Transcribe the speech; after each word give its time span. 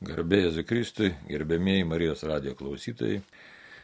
Garbėjai 0.00 0.54
Zikristui, 0.56 1.08
gerbėmėjai 1.28 1.84
Marijos 1.84 2.22
radio 2.24 2.54
klausytojai. 2.56 3.18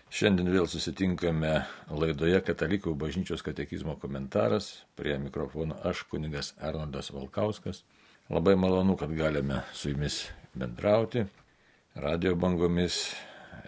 Šiandien 0.09 0.47
vėl 0.49 0.65
susitinkame 0.65 1.51
laidoje 1.93 2.39
Katalikų 2.47 2.95
bažnyčios 2.97 3.45
katekizmo 3.45 3.99
komentaras. 4.01 4.71
Prie 4.97 5.19
mikrofono 5.21 5.77
aš, 5.85 6.07
kunigas 6.09 6.55
Arnoldas 6.57 7.13
Valkauskas. 7.13 7.83
Labai 8.33 8.55
malonu, 8.57 8.97
kad 8.97 9.13
galime 9.13 9.61
su 9.77 9.93
jumis 9.93 10.23
bendrauti 10.57 11.27
radio 12.07 12.33
bangomis, 12.33 13.13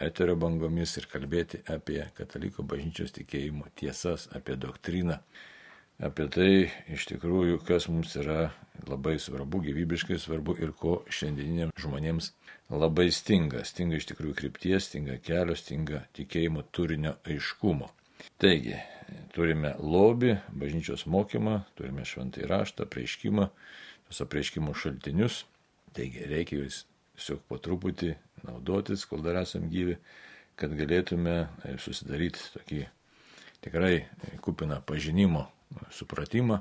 eterio 0.01 0.41
bangomis 0.41 0.97
ir 0.97 1.11
kalbėti 1.13 1.61
apie 1.69 2.01
Katalikų 2.17 2.65
bažnyčios 2.65 3.13
tikėjimo 3.21 3.69
tiesas, 3.77 4.25
apie 4.33 4.57
doktriną 4.57 5.21
apie 5.99 6.29
tai 6.31 6.51
iš 6.95 7.09
tikrųjų, 7.11 7.59
kas 7.67 7.89
mums 7.91 8.15
yra 8.19 8.53
labai 8.87 9.17
svarbu, 9.19 9.61
gyvybiškai 9.67 10.19
svarbu 10.23 10.55
ir 10.63 10.73
ko 10.79 11.01
šiandieniniams 11.11 11.75
žmonėms 11.83 12.31
labai 12.71 13.09
stinga. 13.15 13.65
Stinga 13.67 13.99
iš 13.99 14.07
tikrųjų 14.13 14.37
krypties, 14.39 14.87
stinga 14.87 15.19
kelio, 15.25 15.57
stinga 15.59 16.05
tikėjimo 16.17 16.63
turinio 16.71 17.17
aiškumo. 17.27 17.91
Taigi, 18.39 18.77
turime 19.35 19.75
lobį, 19.79 20.37
bažnyčios 20.59 21.07
mokymą, 21.11 21.63
turime 21.79 22.07
šventai 22.07 22.47
raštą, 22.51 22.87
prieiškimą, 22.91 23.49
tos 24.09 24.23
apreiškimo 24.23 24.75
šaltinius. 24.79 25.43
Taigi, 25.99 26.23
reikia 26.31 26.63
juos 26.63 26.85
tiesiog 27.19 27.43
po 27.51 27.59
truputį 27.63 28.15
naudotis, 28.47 29.07
kol 29.11 29.23
dar 29.27 29.41
esam 29.43 29.67
gyvi, 29.73 29.99
kad 30.59 30.75
galėtume 30.79 31.41
susidaryti 31.83 32.43
tokį 32.55 32.83
tikrai 33.67 33.95
kupiną 34.45 34.79
pažinimo 34.87 35.49
supratimą, 35.95 36.61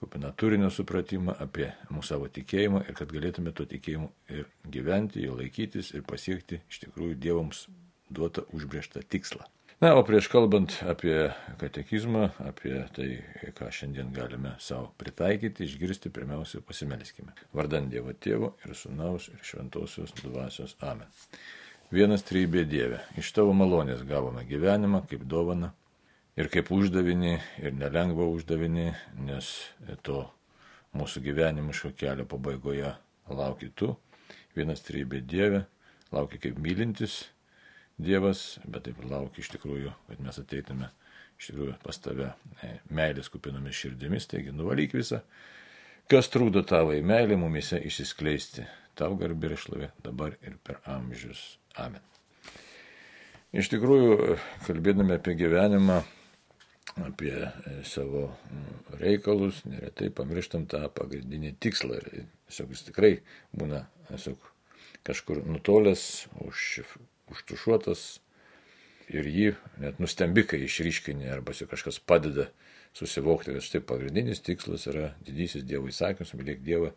kupiną 0.00 0.32
turinio 0.36 0.70
supratimą 0.70 1.36
apie 1.44 1.70
mūsų 1.90 2.08
savo 2.08 2.28
tikėjimą 2.28 2.84
ir 2.88 2.98
kad 2.98 3.14
galėtume 3.14 3.54
to 3.54 3.66
tikėjimu 3.70 4.10
ir 4.34 4.50
gyventi, 4.66 5.22
jo 5.26 5.38
laikytis 5.38 5.92
ir 5.94 6.06
pasiekti 6.08 6.62
iš 6.70 6.82
tikrųjų 6.86 7.18
Dievams 7.22 7.66
duotą 8.12 8.46
užbriežtą 8.52 9.04
tikslą. 9.08 9.46
Na, 9.82 9.96
o 9.98 10.02
prieš 10.06 10.28
kalbant 10.30 10.76
apie 10.86 11.32
katekizmą, 11.58 12.28
apie 12.46 12.76
tai, 12.94 13.08
ką 13.56 13.66
šiandien 13.74 14.12
galime 14.14 14.52
savo 14.62 14.92
pritaikyti, 15.00 15.66
išgirsti, 15.66 16.12
pirmiausia, 16.14 16.60
pasimelskime. 16.62 17.34
Vardant 17.50 17.90
Dievo 17.90 18.14
Tėvo 18.14 18.52
ir 18.62 18.76
Sūnaus 18.78 19.26
ir 19.32 19.42
Šventosios 19.42 20.14
Dvasios 20.20 20.76
Amen. 20.86 21.10
Vienas 21.90 22.22
trybė 22.22 22.62
Dieve, 22.70 23.02
iš 23.18 23.32
tavo 23.34 23.56
malonės 23.58 24.06
gavome 24.06 24.46
gyvenimą 24.46 25.02
kaip 25.10 25.26
dovana 25.26 25.72
ir 26.38 26.48
kaip 26.52 26.70
uždavinį, 26.72 27.34
ir 27.62 27.74
nelengvą 27.76 28.28
uždavinį, 28.36 28.88
nes 29.26 29.50
to 30.06 30.24
mūsų 30.96 31.22
gyvenimiško 31.24 31.92
kelio 31.98 32.26
pabaigoje 32.28 32.94
lauki 33.32 33.70
tu, 33.76 33.94
vienas 34.56 34.84
trybė 34.86 35.22
Dieve, 35.24 35.64
lauki 36.12 36.40
kaip 36.42 36.58
mylintis 36.60 37.22
Dievas, 38.02 38.58
bet 38.64 38.88
taip 38.88 39.00
lauki 39.08 39.42
iš 39.44 39.52
tikrųjų, 39.54 39.92
kad 40.08 40.20
mes 40.24 40.40
ateitume 40.40 40.88
iš 41.38 41.50
tikrųjų 41.50 41.74
pas 41.82 41.98
tave 41.98 42.30
e, 42.62 42.76
meilės 42.94 43.28
kupinomis 43.32 43.76
širdimis, 43.76 44.28
taigi 44.30 44.54
nuvalyk 44.54 44.94
visą, 44.96 45.20
kas 46.10 46.30
trūdo 46.32 46.62
tavai 46.66 47.00
meilė 47.04 47.36
mumise 47.40 47.80
išsiskleisti, 47.82 48.64
tau 48.98 49.16
garbė 49.18 49.50
ir 49.50 49.60
šlovė 49.60 49.90
dabar 50.04 50.36
ir 50.40 50.56
per 50.64 50.80
amžius. 50.88 51.56
Amen. 51.80 52.02
Iš 53.52 53.68
tikrųjų, 53.74 54.36
kalbėdami 54.64 55.18
apie 55.18 55.34
gyvenimą, 55.36 55.98
apie 57.00 57.34
e, 57.34 57.74
savo 57.88 58.28
reikalus, 59.00 59.62
neretai 59.68 60.10
pamirštam 60.14 60.66
tą 60.70 60.84
pagrindinį 60.96 61.54
tikslą. 61.62 62.00
Ir 62.00 62.26
tiesiog 62.48 62.74
jis 62.74 62.84
tikrai 62.88 63.12
būna 63.56 63.84
tiesiog 64.10 64.50
kažkur 65.06 65.42
nutolęs, 65.48 66.26
už, 66.44 66.82
užtušuotas 67.32 68.20
ir 69.12 69.28
jį 69.28 69.48
net 69.82 69.98
nustembi, 70.02 70.44
kai 70.46 70.62
išryškini 70.66 71.30
arba 71.32 71.54
kažkas 71.54 71.98
padeda 71.98 72.48
susivokti, 72.96 73.54
kad 73.56 73.64
štai 73.64 73.80
pagrindinis 73.88 74.44
tikslas 74.44 74.86
yra 74.90 75.12
didysis 75.26 75.64
Dievo 75.66 75.88
įsakymas, 75.90 76.34
mylėk 76.36 76.60
Dievą 76.64 76.92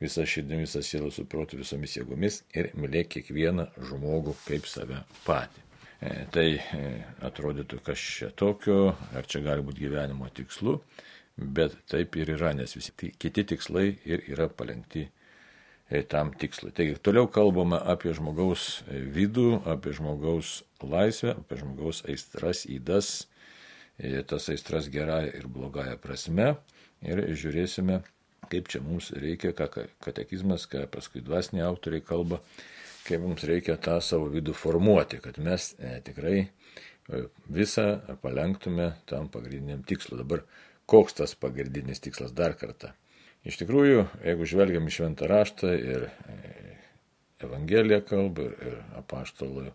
visą 0.00 0.24
širdimi, 0.28 0.66
visą 0.66 0.82
sielą 0.84 1.10
suprotų 1.12 1.60
visomis 1.60 1.96
jėgomis 1.96 2.42
ir 2.56 2.70
mylėk 2.76 3.16
kiekvieną 3.16 3.70
žmogų 3.88 4.36
kaip 4.46 4.68
save 4.68 5.02
patį. 5.24 5.69
E, 6.00 6.10
tai 6.32 6.46
e, 6.56 6.82
atrodytų, 7.28 7.82
kas 7.84 8.00
čia 8.00 8.30
tokio, 8.32 8.94
ar 9.12 9.26
čia 9.28 9.42
gali 9.44 9.64
būti 9.64 9.84
gyvenimo 9.84 10.30
tikslu, 10.32 10.78
bet 11.36 11.74
taip 11.92 12.16
ir 12.16 12.32
yra, 12.38 12.54
nes 12.56 12.72
visi 12.72 12.94
kiti 12.96 13.44
tikslai 13.50 13.90
ir 14.08 14.24
yra 14.32 14.46
palengti 14.48 15.02
e, 15.04 16.00
tam 16.08 16.32
tikslui. 16.32 16.72
Taigi 16.72 16.96
toliau 17.04 17.28
kalbame 17.28 17.76
apie 17.92 18.14
žmogaus 18.16 18.80
vidų, 18.88 19.60
apie 19.68 19.92
žmogaus 19.98 20.62
laisvę, 20.80 21.36
apie 21.36 21.60
žmogaus 21.60 22.00
aistras, 22.08 22.64
įdas, 22.64 23.12
tas 24.00 24.48
aistras 24.48 24.88
gerąją 24.88 25.34
ir 25.36 25.48
blogąją 25.52 26.00
prasme 26.00 26.54
ir 27.04 27.20
žiūrėsime, 27.36 28.00
kaip 28.48 28.72
čia 28.72 28.80
mums 28.80 29.12
reikia, 29.12 29.52
ką 29.52 29.84
katekizmas, 30.00 30.64
ką 30.64 30.86
paskui 30.88 31.20
dvasiniai 31.20 31.66
autoriai 31.68 32.00
kalba, 32.00 32.40
kaip 33.10 33.24
mums 33.24 33.44
reikia 33.48 33.76
tą 33.82 33.98
savo 34.04 34.30
vidų 34.30 34.54
formuoti, 34.56 35.20
kad 35.22 35.38
mes 35.42 35.72
e, 35.78 35.96
tikrai 36.06 36.36
e, 36.44 37.24
visą 37.50 37.86
palenktume 38.22 38.92
tam 39.10 39.28
pagrindiniam 39.32 39.82
tikslui. 39.86 40.20
Dabar 40.22 40.44
koks 40.90 41.18
tas 41.20 41.34
pagrindinis 41.38 42.02
tikslas 42.04 42.34
dar 42.36 42.56
kartą? 42.60 42.92
Iš 43.46 43.56
tikrųjų, 43.62 44.04
jeigu 44.26 44.46
žvelgiam 44.48 44.86
į 44.86 44.94
šventą 44.94 45.28
raštą 45.30 45.74
ir 45.76 46.08
e, 46.08 46.40
Evangeliją 47.40 48.02
kalbą 48.04 48.50
ir, 48.50 48.56
ir 48.68 48.74
apaštalų 49.00 49.70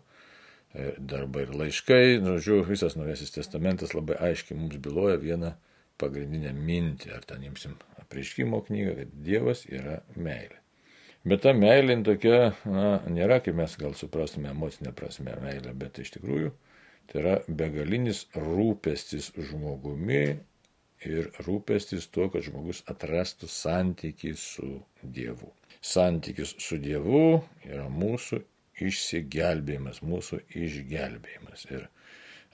darbai 0.98 1.46
ir 1.46 1.54
laiškai, 1.56 2.18
žodžiu, 2.22 2.60
visas 2.68 2.94
Naujasis 2.98 3.32
Testamentas 3.34 3.94
labai 3.96 4.18
aiškiai 4.28 4.58
mums 4.58 4.76
byloja 4.84 5.16
vieną 5.22 5.54
pagrindinę 5.98 6.52
mintį, 6.52 7.10
ar 7.16 7.24
ten 7.26 7.48
imsim 7.48 7.74
apreiškimo 8.02 8.60
knygą, 8.68 8.94
kad 9.00 9.18
Dievas 9.26 9.64
yra 9.72 10.02
meilė. 10.14 10.60
Bet 11.26 11.42
ta 11.42 11.50
meilė 11.58 11.96
tokia, 12.06 12.52
na, 12.70 13.00
nėra, 13.10 13.40
kaip 13.42 13.56
mes 13.58 13.72
gal 13.80 13.96
suprastume 13.98 14.52
emocinę 14.52 14.92
prasme 14.94 15.34
meilę, 15.42 15.72
bet 15.74 15.98
iš 15.98 16.12
tikrųjų 16.14 16.52
tai 17.10 17.22
yra 17.22 17.32
begalinis 17.48 18.24
rūpestis 18.34 19.32
žmogumi 19.48 20.22
ir 21.06 21.30
rūpestis 21.46 22.06
tuo, 22.14 22.28
kad 22.30 22.46
žmogus 22.46 22.84
atrastų 22.90 23.50
santykį 23.50 24.32
su 24.38 24.70
Dievu. 25.02 25.50
Santykis 25.82 26.54
su 26.62 26.78
Dievu 26.82 27.40
yra 27.66 27.86
mūsų 27.90 28.40
išsigelbėjimas, 28.86 30.02
mūsų 30.06 30.40
išgelbėjimas. 30.62 31.66
Ir 31.74 31.88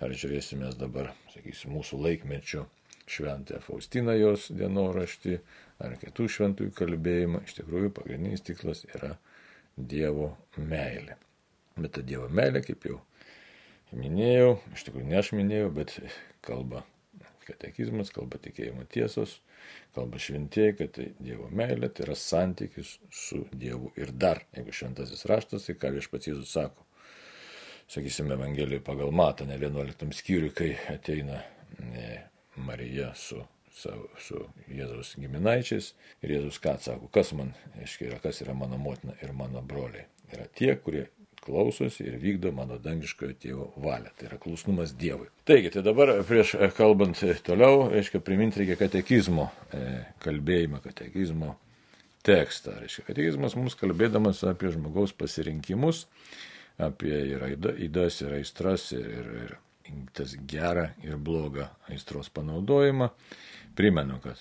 ar 0.03 0.17
žiūrėsime 0.17 0.73
dabar, 0.81 1.13
sakysim, 1.35 1.77
mūsų 1.77 2.01
laikmečio 2.07 2.67
šventąją 3.13 3.61
Faustiną 3.67 4.15
jos 4.17 4.49
dienoraštį 4.57 5.39
ar 5.83 5.97
kitų 6.01 6.29
šventųjų 6.31 6.75
kalbėjimą, 6.79 7.43
iš 7.47 7.59
tikrųjų 7.59 7.93
pagrindinis 7.97 8.45
tikslas 8.47 8.85
yra 8.93 9.17
Dievo 9.77 10.33
meilė. 10.57 11.17
Bet 11.79 11.95
ta 11.97 12.05
Dievo 12.07 12.29
meilė, 12.29 12.63
kaip 12.65 12.87
jau 12.89 13.01
minėjau, 13.97 14.57
iš 14.77 14.87
tikrųjų 14.89 15.09
ne 15.09 15.21
aš 15.21 15.33
minėjau, 15.37 15.71
bet 15.77 15.97
kalba 16.45 16.85
katekizmas, 17.47 18.13
kalba 18.15 18.39
tikėjimo 18.43 18.85
tiesos, 18.93 19.39
kalba 19.97 20.21
šventieji, 20.23 20.77
kad 20.79 20.95
tai 20.97 21.09
Dievo 21.19 21.49
meilė 21.53 21.91
tai 21.93 22.07
yra 22.07 22.17
santykis 22.19 22.97
su 23.13 23.43
Dievu. 23.53 23.93
Ir 23.99 24.13
dar, 24.15 24.43
jeigu 24.57 24.75
šventasis 24.77 25.27
raštas, 25.31 25.67
tai 25.69 25.77
ką 25.81 25.93
viešpats 25.97 26.31
Jėzus 26.31 26.53
sako, 26.55 26.87
sakysime, 27.93 28.37
Evangelijoje 28.39 28.85
pagal 28.87 29.13
matą, 29.15 29.49
ne 29.49 29.59
11 29.59 30.15
skyriui, 30.17 30.53
kai 30.57 30.71
ateina 30.95 31.43
ne, 31.81 32.23
Marija 32.57 33.13
su, 33.19 33.41
su, 33.77 33.95
su 34.21 34.45
Jėzaus 34.73 35.15
giminaičiais. 35.21 35.93
Ir 36.23 36.37
Jėzus 36.37 36.61
ką 36.63 36.77
atsako, 36.77 37.11
kas 37.15 37.33
man, 37.39 37.55
aiškiai, 37.81 38.11
yra, 38.11 38.21
kas 38.23 38.43
yra 38.45 38.55
mano 38.57 38.79
motina 38.81 39.17
ir 39.23 39.35
mano 39.37 39.63
broliai. 39.65 40.07
Yra 40.33 40.47
tie, 40.57 40.75
kurie 40.81 41.07
klausosi 41.43 42.07
ir 42.07 42.19
vykdo 42.23 42.53
mano 42.55 42.79
dangiškojo 42.83 43.35
tėvo 43.43 43.67
valią. 43.83 44.13
Tai 44.19 44.29
yra 44.29 44.39
klusnumas 44.43 44.95
Dievui. 44.99 45.27
Taigi, 45.49 45.73
tai 45.75 45.83
dabar 45.85 46.15
prieš 46.29 46.55
kalbant 46.77 47.19
toliau, 47.47 47.89
aiškiai, 47.91 48.23
priminti 48.25 48.63
reikia 48.63 48.79
katekizmo 48.79 49.49
e, 49.75 49.83
kalbėjimą, 50.23 50.83
katekizmo 50.85 51.57
tekstą. 52.27 52.77
Reiškia, 52.85 53.07
katekizmas 53.09 53.59
mums 53.59 53.77
kalbėdamas 53.79 54.45
apie 54.47 54.71
žmogaus 54.75 55.15
pasirinkimus, 55.19 56.07
apie 56.83 57.15
ir 57.35 57.47
įdas, 57.89 58.23
ir 58.23 58.39
aistras, 58.39 58.93
ir, 58.95 59.11
ir, 59.11 59.33
ir 59.43 59.57
tas 60.15 60.37
gerą 60.49 60.93
ir 61.03 61.19
blogą 61.19 61.67
aistros 61.91 62.31
panaudojimą. 62.31 63.11
Primenu, 63.77 64.19
kad 64.21 64.37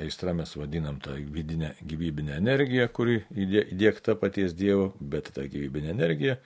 aistra 0.00 0.32
mes 0.36 0.56
vadinam 0.56 0.98
tą 1.00 1.14
vidinę 1.32 1.70
gyvybinę 1.82 2.36
energiją, 2.36 2.88
kuri 2.92 3.22
įdėkta 3.32 4.16
paties 4.20 4.52
Dievo, 4.56 4.90
bet 5.00 5.30
ta 5.32 5.46
gyvybinė 5.48 5.94
energija 5.94 6.36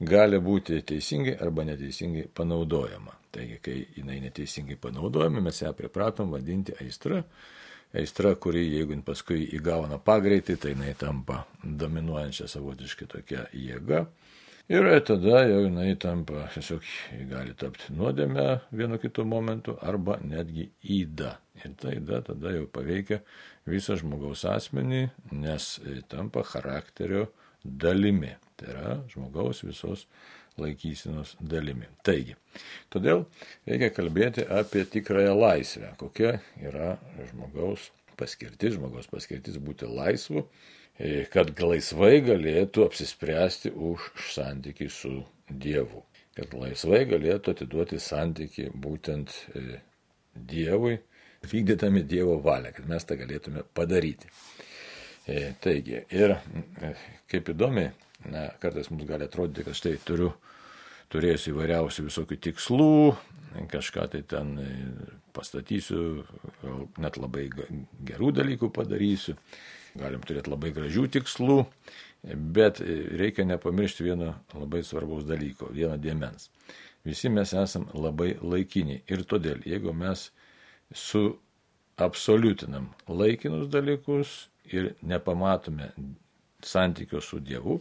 gali 0.00 0.40
būti 0.42 0.80
teisingai 0.82 1.36
arba 1.40 1.64
neteisingai 1.68 2.26
panaudojama. 2.34 3.14
Taigi, 3.32 3.60
kai 3.62 3.76
jinai 3.96 4.18
neteisingai 4.24 4.76
panaudojama, 4.80 5.44
mes 5.44 5.62
ją 5.62 5.72
pripratom 5.78 6.34
vadinti 6.34 6.74
aistra, 6.82 7.22
aistra, 7.94 8.34
kuri, 8.34 8.64
jeigu 8.74 8.98
paskui 9.06 9.46
įgauna 9.56 10.00
pagreitį, 10.02 10.56
tai 10.60 10.74
jinai 10.74 10.94
tampa 10.98 11.44
dominuojančia 11.62 12.48
savotiškai 12.50 13.08
tokia 13.14 13.46
jėga. 13.54 14.06
Ir 14.66 14.82
tada 15.06 15.44
jau 15.46 15.60
jinai 15.62 15.92
tampa, 15.94 16.48
tiesiog 16.50 16.82
gali 17.30 17.52
tapti 17.54 17.92
nuodėme 17.94 18.46
vienu 18.74 18.96
kitu 18.98 19.22
momentu 19.22 19.76
arba 19.78 20.16
netgi 20.18 20.64
įda. 20.82 21.36
Ir 21.60 21.76
ta 21.78 21.92
įda 21.94 22.18
tada 22.26 22.50
jau 22.50 22.64
paveikia 22.74 23.20
visą 23.70 23.94
žmogaus 24.00 24.42
asmenį, 24.50 25.04
nes 25.38 25.68
tampa 26.10 26.42
charakterio 26.42 27.28
dalimi. 27.62 28.32
Tai 28.58 28.72
yra 28.72 28.96
žmogaus 29.12 29.62
visos 29.62 30.08
laikysinos 30.58 31.36
dalimi. 31.38 31.86
Taigi, 32.02 32.34
todėl 32.90 33.22
reikia 33.70 33.92
kalbėti 33.94 34.48
apie 34.50 34.82
tikrąją 34.96 35.36
laisvę, 35.44 35.92
kokia 36.02 36.40
yra 36.58 36.96
žmogaus 37.30 37.92
paskirtis, 38.18 38.74
žmogaus 38.80 39.06
paskirtis 39.14 39.62
būti 39.62 39.86
laisvu 39.86 40.48
kad 41.32 41.52
laisvai 41.60 42.20
galėtų 42.24 42.86
apsispręsti 42.86 43.72
už 43.72 44.10
santyki 44.32 44.88
su 44.92 45.18
Dievu. 45.48 46.02
Kad 46.36 46.54
laisvai 46.56 47.04
galėtų 47.08 47.52
atiduoti 47.52 48.00
santyki 48.00 48.70
būtent 48.72 49.32
e, 49.56 49.80
Dievui, 50.36 50.98
vykdydami 51.46 52.02
Dievo 52.04 52.38
valią, 52.44 52.72
kad 52.76 52.88
mes 52.88 53.04
tą 53.08 53.16
galėtume 53.20 53.64
padaryti. 53.76 54.28
E, 55.28 55.52
taigi, 55.60 56.02
ir 56.12 56.36
kaip 57.30 57.52
įdomi, 57.52 57.86
na, 58.32 58.48
kartais 58.60 58.90
mums 58.92 59.08
gali 59.08 59.28
atrodyti, 59.28 59.64
kad 59.68 59.76
štai 59.76 59.96
turiu, 60.04 60.32
turėsiu 61.12 61.54
įvairiausių 61.54 62.08
visokių 62.08 62.40
tikslų, 62.48 62.92
kažką 63.72 64.10
tai 64.12 64.20
ten 64.28 64.56
pastatysiu, 65.36 66.24
net 67.00 67.16
labai 67.20 67.46
gerų 68.08 68.32
dalykų 68.36 68.72
padarysiu 68.74 69.36
galim 70.00 70.22
turėti 70.26 70.50
labai 70.52 70.70
gražių 70.76 71.06
tikslų, 71.16 71.58
bet 72.56 72.80
reikia 73.20 73.44
nepamiršti 73.46 74.06
vieno 74.06 74.34
labai 74.54 74.82
svarbaus 74.84 75.24
dalyko, 75.28 75.70
vieno 75.72 75.96
dėmens. 76.00 76.50
Visi 77.06 77.30
mes 77.30 77.52
esam 77.54 77.86
labai 77.94 78.34
laikiniai 78.42 79.02
ir 79.12 79.22
todėl, 79.30 79.60
jeigu 79.66 79.92
mes 79.94 80.30
suabsoliutinam 80.90 82.88
laikinus 83.06 83.68
dalykus 83.70 84.48
ir 84.72 84.94
nepamatome 85.02 85.92
santykio 86.66 87.20
su 87.22 87.38
Dievu, 87.38 87.78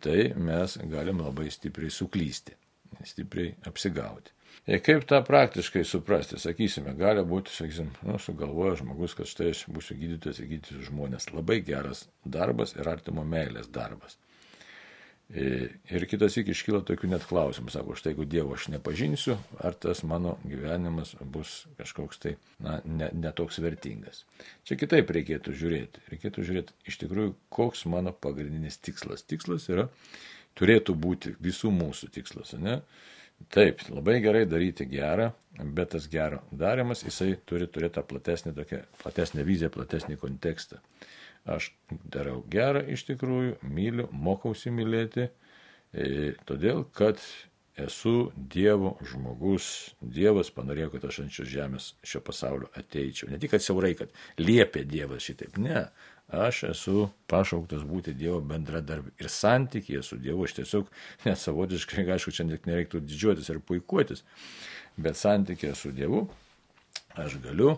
tai 0.00 0.32
mes 0.34 0.78
galim 0.90 1.20
labai 1.20 1.50
stipriai 1.52 1.92
suklysti, 1.92 2.56
stipriai 3.04 3.54
apsigauti. 3.68 4.37
Ir 4.66 4.82
kaip 4.84 5.04
tą 5.08 5.20
praktiškai 5.24 5.84
suprasti, 5.86 6.40
sakysime, 6.40 6.92
gali 6.98 7.22
būti, 7.24 7.54
sakysim, 7.54 7.92
nu, 8.04 8.18
sugalvoja 8.20 8.76
žmogus, 8.82 9.14
kad 9.16 9.28
štai 9.30 9.52
aš 9.54 9.66
būsiu 9.72 9.96
gydytojas 10.00 10.40
ir 10.42 10.50
gydysiu 10.50 10.88
žmonės. 10.90 11.30
Labai 11.32 11.60
geras 11.64 12.06
darbas 12.24 12.74
ir 12.76 12.88
artimo 12.90 13.24
meilės 13.24 13.70
darbas. 13.72 14.18
Ir 15.28 16.06
kitas 16.08 16.38
iki 16.40 16.54
iškyla 16.54 16.80
tokių 16.88 17.10
net 17.12 17.24
klausimų, 17.28 17.68
sako, 17.72 17.96
štai 18.00 18.14
jeigu 18.14 18.24
Dievo 18.24 18.54
aš 18.56 18.70
nepažinsiu, 18.72 19.34
ar 19.60 19.74
tas 19.76 20.00
mano 20.00 20.38
gyvenimas 20.48 21.12
bus 21.20 21.66
kažkoks 21.76 22.22
tai, 22.22 22.32
na, 22.64 22.78
netoks 23.12 23.58
ne 23.60 23.66
vertingas. 23.66 24.22
Čia 24.64 24.78
kitaip 24.80 25.12
reikėtų 25.12 25.52
žiūrėti. 25.52 26.06
Reikėtų 26.14 26.46
žiūrėti 26.48 26.76
iš 26.88 26.96
tikrųjų, 27.04 27.34
koks 27.52 27.84
mano 27.92 28.14
pagrindinis 28.16 28.80
tikslas. 28.80 29.26
Tikslas 29.28 29.68
yra, 29.68 29.90
turėtų 30.56 30.96
būti 30.96 31.34
visų 31.44 31.74
mūsų 31.76 32.08
tikslas, 32.16 32.56
ne? 32.56 32.80
Taip, 33.54 33.80
labai 33.88 34.18
gerai 34.20 34.44
daryti 34.48 34.84
gerą, 34.90 35.30
bet 35.74 35.94
tas 35.94 36.08
gero 36.10 36.42
darimas, 36.52 37.04
jisai 37.06 37.32
turi 37.48 37.68
turėti 37.70 37.96
tą 37.96 38.04
platesnį, 38.10 38.52
tokią, 38.58 38.80
platesnę 39.02 39.44
viziją, 39.46 39.70
platesnį 39.72 40.18
kontekstą. 40.20 40.82
Aš 41.48 41.70
darau 42.12 42.42
gerą 42.52 42.82
iš 42.92 43.06
tikrųjų, 43.08 43.54
myliu, 43.64 44.08
mokausi 44.12 44.72
mylėti, 44.74 45.30
e, 45.94 46.34
todėl 46.50 46.84
kad 46.98 47.22
esu 47.78 48.30
Dievo 48.34 48.96
žmogus, 49.06 49.94
Dievas 50.00 50.50
panorėjo, 50.54 50.92
kad 50.94 51.08
aš 51.08 51.20
ant 51.24 51.34
šios 51.34 51.50
žemės, 51.52 51.88
šio 52.06 52.20
pasaulio 52.26 52.70
ateičiau. 52.78 53.30
Ne 53.32 53.40
tik, 53.40 53.52
kad 53.54 53.64
siaurai, 53.64 53.94
kad 53.98 54.12
liepė 54.40 54.84
Dievas 54.88 55.26
šitaip, 55.26 55.58
ne, 55.62 55.86
aš 56.28 56.64
esu 56.72 57.06
pašauktas 57.30 57.84
būti 57.88 58.16
Dievo 58.18 58.40
bendradarbiu. 58.44 59.14
Ir 59.20 59.30
santykėje 59.32 60.02
su 60.04 60.18
Dievu 60.22 60.44
aš 60.48 60.58
tiesiog, 60.60 60.90
net 61.26 61.40
savotiškai, 61.40 62.06
aišku, 62.16 62.34
čia 62.34 62.48
net 62.48 62.68
nereiktų 62.68 63.02
didžiuotis 63.04 63.50
ir 63.52 63.62
puikuotis, 63.64 64.24
bet 64.98 65.20
santykėje 65.20 65.76
su 65.78 65.94
Dievu 65.94 66.26
aš 67.18 67.38
galiu 67.42 67.76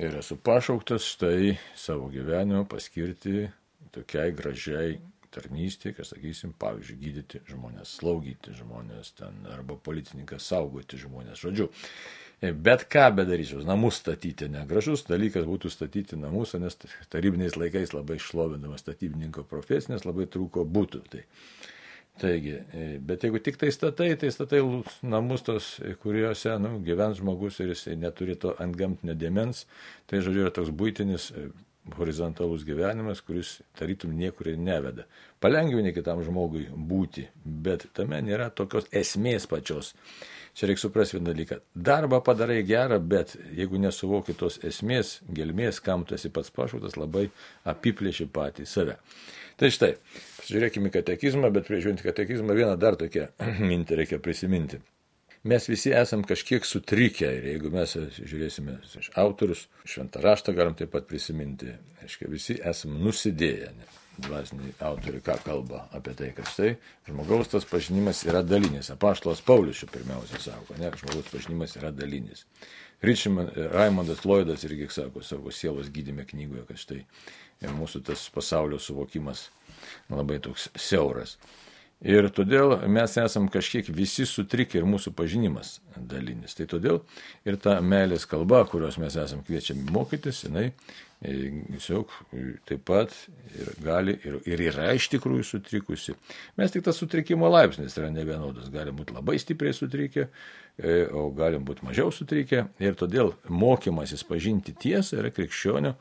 ir 0.00 0.18
esu 0.18 0.36
pašauktas 0.40 1.06
štai 1.14 1.56
savo 1.78 2.08
gyvenimą 2.12 2.64
paskirti 2.68 3.50
tokiai 3.92 4.32
gražiai 4.36 4.96
tarnystė, 5.34 5.94
kas 5.96 6.12
sakysim, 6.12 6.52
pavyzdžiui, 6.60 6.98
gydyti 7.02 7.42
žmonės, 7.50 7.96
slaugyti 8.00 8.56
žmonės 8.58 9.14
ten, 9.18 9.42
arba 9.52 9.78
policininkas 9.80 10.48
saugoti 10.52 11.00
žmonės. 11.00 11.40
Žodžiu, 11.42 11.70
Bet 12.42 12.88
ką 12.90 13.04
bedaryčiau, 13.14 13.60
namus 13.62 14.00
statyti, 14.02 14.48
negražus 14.50 15.04
dalykas 15.06 15.44
būtų 15.46 15.70
statyti 15.70 16.16
namus, 16.18 16.56
nes 16.58 16.74
tarybiniais 17.12 17.54
laikais 17.54 17.92
labai 17.94 18.16
šlovinama 18.18 18.80
statybininko 18.80 19.44
profesija, 19.46 19.94
nes 19.94 20.02
labai 20.02 20.26
trūko 20.26 20.64
būtų. 20.66 21.04
Tai. 21.12 21.22
Taigi, 22.18 22.56
e, 22.74 22.86
bet 22.98 23.22
jeigu 23.22 23.38
tik 23.40 23.60
tai 23.60 23.70
statai, 23.72 24.10
tai 24.18 24.32
statai 24.34 24.58
namus 25.06 25.46
tos, 25.46 25.68
kuriuose 26.02 26.58
nu, 26.60 26.74
gyvens 26.84 27.22
žmogus 27.22 27.60
ir 27.62 27.70
jis 27.72 27.86
neturi 27.94 28.34
to 28.34 28.56
ant 28.60 28.74
gamtinio 28.76 29.14
dėmens, 29.16 29.62
tai 30.10 30.20
žodžiu 30.20 30.42
yra 30.42 30.52
toks 30.52 30.74
būtinis 30.74 31.30
e, 31.30 31.46
horizontalus 31.98 32.64
gyvenimas, 32.64 33.20
kuris 33.20 33.60
tarytum 33.78 34.14
niekur 34.16 34.52
neveda. 34.56 35.06
Palengvini 35.42 35.92
kitam 35.94 36.22
žmogui 36.22 36.68
būti, 36.70 37.26
bet 37.44 37.88
tame 37.96 38.20
nėra 38.22 38.50
tokios 38.54 38.86
esmės 38.92 39.48
pačios. 39.50 39.92
Čia 40.54 40.68
reikia 40.68 40.84
suprasti 40.84 41.16
vieną 41.16 41.30
dalyką. 41.30 41.58
Darbą 41.74 42.20
padarai 42.24 42.60
gerą, 42.68 42.98
bet 43.00 43.34
jeigu 43.56 43.80
nesuvoki 43.80 44.36
tos 44.36 44.58
esmės, 44.62 45.20
gelmės, 45.32 45.80
kam 45.80 46.04
tu 46.04 46.14
esi 46.14 46.28
pats 46.30 46.52
pašautas, 46.52 46.98
labai 47.00 47.30
apiplėši 47.64 48.28
patį 48.28 48.68
save. 48.68 48.98
Tai 49.56 49.70
štai, 49.72 49.94
žiūrėkime 50.48 50.92
katekizmą, 50.92 51.48
bet 51.54 51.68
priežiūrint 51.68 52.04
katekizmą 52.04 52.56
vieną 52.58 52.76
dar 52.80 53.00
tokią 53.00 53.30
mintį 53.70 54.02
reikia 54.02 54.20
prisiminti. 54.22 54.82
Mes 55.42 55.64
visi 55.66 55.90
esam 55.90 56.22
kažkiek 56.22 56.62
sutrikę 56.62 57.26
ir 57.38 57.46
jeigu 57.50 57.70
mes 57.74 57.96
žiūrėsime 58.14 58.76
autorius, 59.18 59.64
šventą 59.82 60.20
raštą 60.22 60.52
galim 60.54 60.76
taip 60.78 60.92
pat 60.94 61.08
prisiminti, 61.10 61.72
aiškiai, 62.04 62.28
visi 62.30 62.60
esam 62.62 62.94
nusidėję. 63.02 63.72
Dvasiniai 64.22 64.74
autoriai 64.86 65.22
ką 65.24 65.34
kalba 65.42 65.86
apie 65.96 66.12
tai, 66.14 66.28
kad 66.36 66.46
štai 66.46 66.74
žmogaus 67.08 67.48
tas 67.50 67.64
pažinimas 67.66 68.20
yra 68.28 68.42
dalinis. 68.44 68.92
Apaštalas 68.92 69.40
Paulius 69.42 69.80
čia 69.80 69.88
pirmiausia 69.90 70.38
sako, 70.44 70.76
ne, 70.78 70.92
žmogaus 71.00 71.32
pažinimas 71.32 71.74
yra 71.80 71.90
dalinis. 71.96 72.44
Ričiman, 73.02 73.48
Raimondas 73.72 74.22
Lloydas 74.28 74.62
irgi 74.68 74.86
sako 74.94 75.24
savo 75.26 75.50
sielos 75.50 75.90
gydime 75.90 76.28
knygoje, 76.28 76.68
kad 76.68 76.82
štai 76.84 77.00
mūsų 77.80 78.04
tas 78.06 78.28
pasaulio 78.30 78.78
suvokimas 78.78 79.48
labai 80.12 80.38
toks 80.44 80.68
siauras. 80.76 81.38
Ir 82.02 82.26
todėl 82.34 82.74
mes 82.90 83.12
esam 83.20 83.46
kažkiek 83.52 83.86
visi 83.94 84.24
sutrikę 84.26 84.80
ir 84.80 84.86
mūsų 84.90 85.12
pažinimas 85.14 85.76
dalinis. 85.94 86.56
Tai 86.58 86.66
todėl 86.72 86.98
ir 87.46 87.58
ta 87.62 87.76
meilės 87.78 88.26
kalba, 88.26 88.64
kurios 88.66 88.98
mes 88.98 89.14
esam 89.22 89.44
kviečiami 89.46 89.86
mokytis, 89.94 90.40
jinai 90.48 90.64
e, 91.22 91.52
tiesiog 91.76 92.16
taip 92.66 92.82
pat 92.90 93.14
ir 93.54 93.70
gali 93.86 94.16
ir, 94.18 94.40
ir 94.50 94.64
yra 94.72 94.88
iš 94.98 95.12
tikrųjų 95.14 95.46
sutrikusi. 95.46 96.16
Mes 96.58 96.74
tik 96.74 96.82
tas 96.88 96.98
sutrikimo 96.98 97.46
laipsnis 97.52 97.94
yra 98.00 98.10
ne 98.10 98.26
vienodas. 98.26 98.72
Galim 98.74 98.98
būti 98.98 99.14
labai 99.14 99.38
stipriai 99.38 99.76
sutrikę, 99.76 100.26
e, 100.82 100.98
o 101.06 101.28
galim 101.38 101.62
būti 101.68 101.86
mažiau 101.86 102.10
sutrikę. 102.10 102.66
Ir 102.82 102.98
todėl 102.98 103.36
mokymasis 103.46 104.26
pažinti 104.26 104.74
tiesą 104.74 105.22
yra 105.22 105.30
krikščionio 105.30 105.94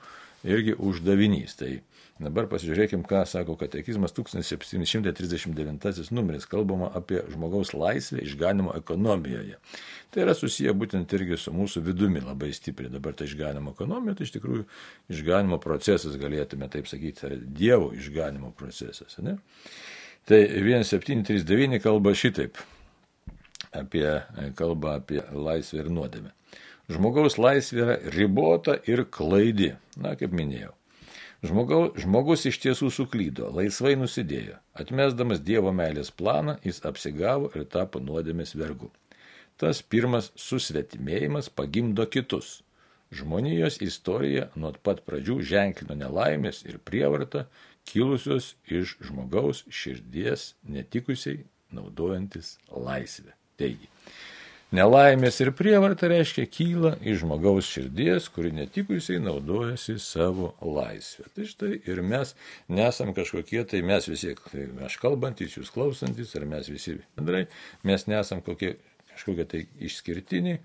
irgi 0.50 0.74
uždavinys. 0.82 1.60
Tai 1.62 1.76
Dabar 2.22 2.46
pasižiūrėkim, 2.52 3.02
ką 3.10 3.24
sako 3.26 3.56
katekizmas 3.58 4.14
1739 4.14 6.12
numeris. 6.14 6.46
Kalbama 6.50 6.92
apie 6.94 7.24
žmogaus 7.34 7.74
laisvę 7.74 8.22
išganimo 8.22 8.76
ekonomijoje. 8.78 9.58
Tai 10.14 10.22
yra 10.26 10.34
susiję 10.38 10.74
būtent 10.78 11.14
irgi 11.18 11.38
su 11.42 11.50
mūsų 11.56 11.82
vidumi 11.88 12.22
labai 12.22 12.54
stipriai. 12.54 12.94
Dabar 12.94 13.14
ta 13.18 13.24
išganimo 13.26 13.72
ekonomija, 13.74 14.14
tai 14.20 14.26
iš 14.28 14.34
tikrųjų 14.36 14.64
išganimo 15.16 15.58
procesas, 15.64 16.20
galėtume 16.22 16.68
taip 16.70 16.86
sakyti, 16.92 17.26
yra 17.26 17.38
Dievo 17.42 17.90
išganimo 17.98 18.50
procesas. 18.58 19.18
Ne? 19.26 19.34
Tai 20.30 20.42
1739 20.46 21.82
kalba 21.82 22.14
šitaip. 22.14 22.54
Apie, 23.72 24.22
kalba 24.60 24.96
apie 25.00 25.22
laisvę 25.32 25.78
ir 25.82 25.90
nuodėmę. 25.96 26.32
Žmogaus 26.92 27.38
laisvė 27.40 27.80
yra 27.86 27.96
ribota 28.14 28.76
ir 28.90 29.06
klaidi. 29.10 29.72
Na, 30.02 30.16
kaip 30.20 30.32
minėjau. 30.36 30.74
Žmogau, 31.42 31.88
žmogus 31.98 32.44
iš 32.46 32.60
tiesų 32.62 32.92
suklydo, 32.94 33.48
laisvai 33.50 33.96
nusidėjo. 33.98 34.60
Atmesdamas 34.78 35.40
Dievo 35.42 35.72
meilės 35.74 36.12
planą, 36.14 36.60
jis 36.62 36.84
apsigavo 36.86 37.50
ir 37.58 37.66
tapo 37.66 37.98
nuodėmės 37.98 38.54
vergu. 38.60 38.92
Tas 39.58 39.82
pirmas 39.82 40.30
susvetimėjimas 40.38 41.50
pagimdo 41.50 42.06
kitus. 42.06 42.60
Žmonijos 43.12 43.80
istorija 43.82 44.52
nuo 44.56 44.70
pat 44.86 45.02
pradžių 45.08 45.40
ženklino 45.50 45.98
nelaimės 45.98 46.62
ir 46.70 46.78
prievartą, 46.78 47.48
kilusios 47.90 48.54
iš 48.70 48.94
žmogaus 49.02 49.66
širdies 49.66 50.52
netikusiai 50.64 51.42
naudojantis 51.74 52.54
laisvę. 52.70 53.34
Taigi, 53.58 53.90
Nelaimės 54.72 55.36
ir 55.44 55.50
prievarta 55.52 56.08
reiškia 56.08 56.46
kyla 56.48 56.94
iš 57.04 57.26
žmogaus 57.26 57.68
širdies, 57.68 58.30
kuri 58.32 58.54
netikusiai 58.56 59.20
naudojasi 59.20 59.98
savo 60.00 60.54
laisvę. 60.64 61.26
Tai 61.36 61.48
štai 61.50 61.72
ir 61.92 62.00
mes 62.08 62.32
nesam 62.72 63.12
kažkokie, 63.12 63.66
tai 63.68 63.82
mes 63.84 64.08
visi, 64.08 64.32
tai 64.46 64.70
aš 64.88 64.96
kalbantis, 65.02 65.58
jūs 65.60 65.74
klausantis, 65.76 66.32
ar 66.40 66.48
mes 66.48 66.72
visi 66.72 66.96
bendrai, 67.20 67.50
mes 67.84 68.08
nesam 68.08 68.40
kokie, 68.46 68.78
kažkokie 69.12 69.48
tai 69.52 69.66
išskirtiniai. 69.90 70.64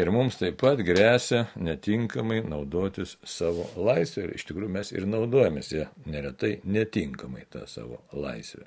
Ir 0.00 0.12
mums 0.16 0.40
taip 0.40 0.56
pat 0.60 0.80
grėsia 0.80 1.44
netinkamai 1.60 2.40
naudotis 2.44 3.18
savo 3.20 3.68
laisvę. 3.76 4.30
Ir 4.30 4.34
iš 4.40 4.48
tikrųjų 4.48 4.72
mes 4.80 4.96
ir 4.96 5.04
naudojamės 5.12 5.74
ją 5.76 5.86
neretai 6.08 6.54
netinkamai 6.64 7.44
tą 7.52 7.68
savo 7.68 8.00
laisvę. 8.16 8.64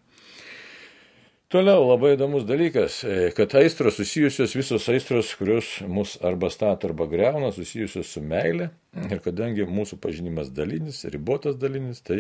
Toliau 1.50 1.82
labai 1.82 2.12
įdomus 2.14 2.44
dalykas, 2.46 3.00
e, 3.02 3.32
kad 3.34 3.56
aistros 3.58 3.96
susijusios, 3.98 4.52
visos 4.54 4.84
aistros, 4.94 5.32
kurios 5.34 5.80
mus 5.90 6.12
arba 6.22 6.52
stato 6.54 6.86
arba 6.92 7.08
greuna, 7.10 7.50
susijusios 7.56 8.12
su 8.14 8.22
meile. 8.22 8.68
Ir 9.10 9.24
kadangi 9.26 9.66
mūsų 9.66 9.98
pažinimas 10.04 10.52
dalinis, 10.54 11.02
ribotas 11.10 11.58
dalinis, 11.58 12.04
tai 12.06 12.20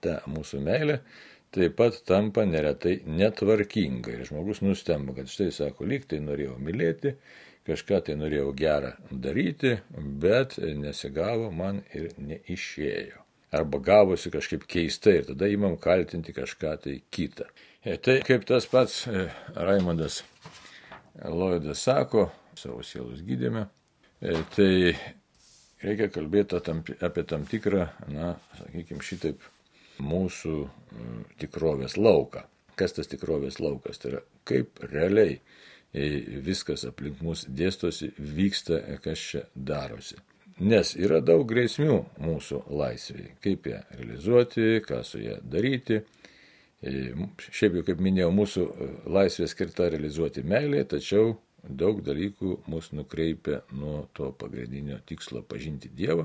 ta 0.00 0.22
mūsų 0.24 0.62
meilė 0.64 0.96
taip 1.52 1.76
pat 1.76 2.00
tampa 2.06 2.46
neretai 2.48 3.00
netvarkinga. 3.04 4.16
Ir 4.16 4.28
žmogus 4.28 4.62
nustemba, 4.64 5.12
kad 5.18 5.28
štai 5.28 5.50
sako, 5.52 5.84
lyg 5.90 6.06
tai 6.08 6.22
norėjau 6.24 6.56
mylėti, 6.62 7.18
kažką 7.68 8.00
tai 8.06 8.16
norėjau 8.16 8.52
gerą 8.56 8.94
daryti, 9.10 9.76
bet 10.24 10.56
nesigavo 10.56 11.50
man 11.52 11.82
ir 11.92 12.14
neišėjo. 12.16 13.26
Arba 13.50 13.80
gavosi 13.82 14.30
kažkaip 14.30 14.62
keistai 14.70 15.16
ir 15.18 15.24
tada 15.32 15.48
įmam 15.50 15.74
kaltinti 15.82 16.30
kažką 16.34 16.74
tai 16.84 17.00
kitą. 17.10 17.48
E, 17.82 17.96
tai 17.98 18.20
kaip 18.22 18.44
tas 18.46 18.68
pats 18.70 19.02
e, 19.10 19.24
Raimondas 19.56 20.20
Loidas 21.24 21.82
sako 21.82 22.28
savo 22.54 22.84
sielos 22.86 23.24
gydėme, 23.26 23.64
e, 24.22 24.36
tai 24.54 24.70
reikia 25.82 26.10
kalbėti 26.14 26.60
apie 27.02 27.26
tam 27.26 27.48
tikrą, 27.50 27.88
na, 28.14 28.36
sakykime, 28.60 29.02
šitaip 29.02 29.42
mūsų 29.98 30.56
tikrovės 31.42 31.98
lauką. 31.98 32.46
Kas 32.78 32.94
tas 32.96 33.10
tikrovės 33.10 33.58
laukas? 33.60 33.98
Tai 33.98 34.14
yra 34.14 34.24
kaip 34.46 34.78
realiai 34.86 35.40
viskas 36.46 36.86
aplink 36.86 37.18
mus 37.24 37.48
dėstosi, 37.48 38.12
vyksta, 38.14 38.78
kas 39.02 39.30
čia 39.32 39.46
darosi. 39.56 40.20
Nes 40.60 40.94
yra 41.00 41.22
daug 41.24 41.46
grėsmių 41.48 41.98
mūsų 42.20 42.64
laisviai. 42.76 43.30
Kaip 43.40 43.68
ją 43.70 43.78
realizuoti, 43.96 44.80
ką 44.84 45.00
su 45.08 45.22
ją 45.22 45.38
daryti 45.40 46.02
E, 46.80 47.12
šiaip 47.52 47.76
jau, 47.76 47.84
kaip 47.84 48.00
minėjau, 48.00 48.30
mūsų 48.32 48.62
e, 48.64 48.86
laisvė 49.12 49.46
skirta 49.52 49.90
realizuoti 49.92 50.44
meilė, 50.48 50.86
tačiau 50.88 51.34
daug 51.60 51.98
dalykų 52.06 52.54
mus 52.72 52.88
nukreipia 52.96 53.60
nuo 53.76 54.06
to 54.16 54.30
pagrindinio 54.40 54.96
tikslo 55.04 55.42
pažinti 55.44 55.90
Dievą, 55.92 56.24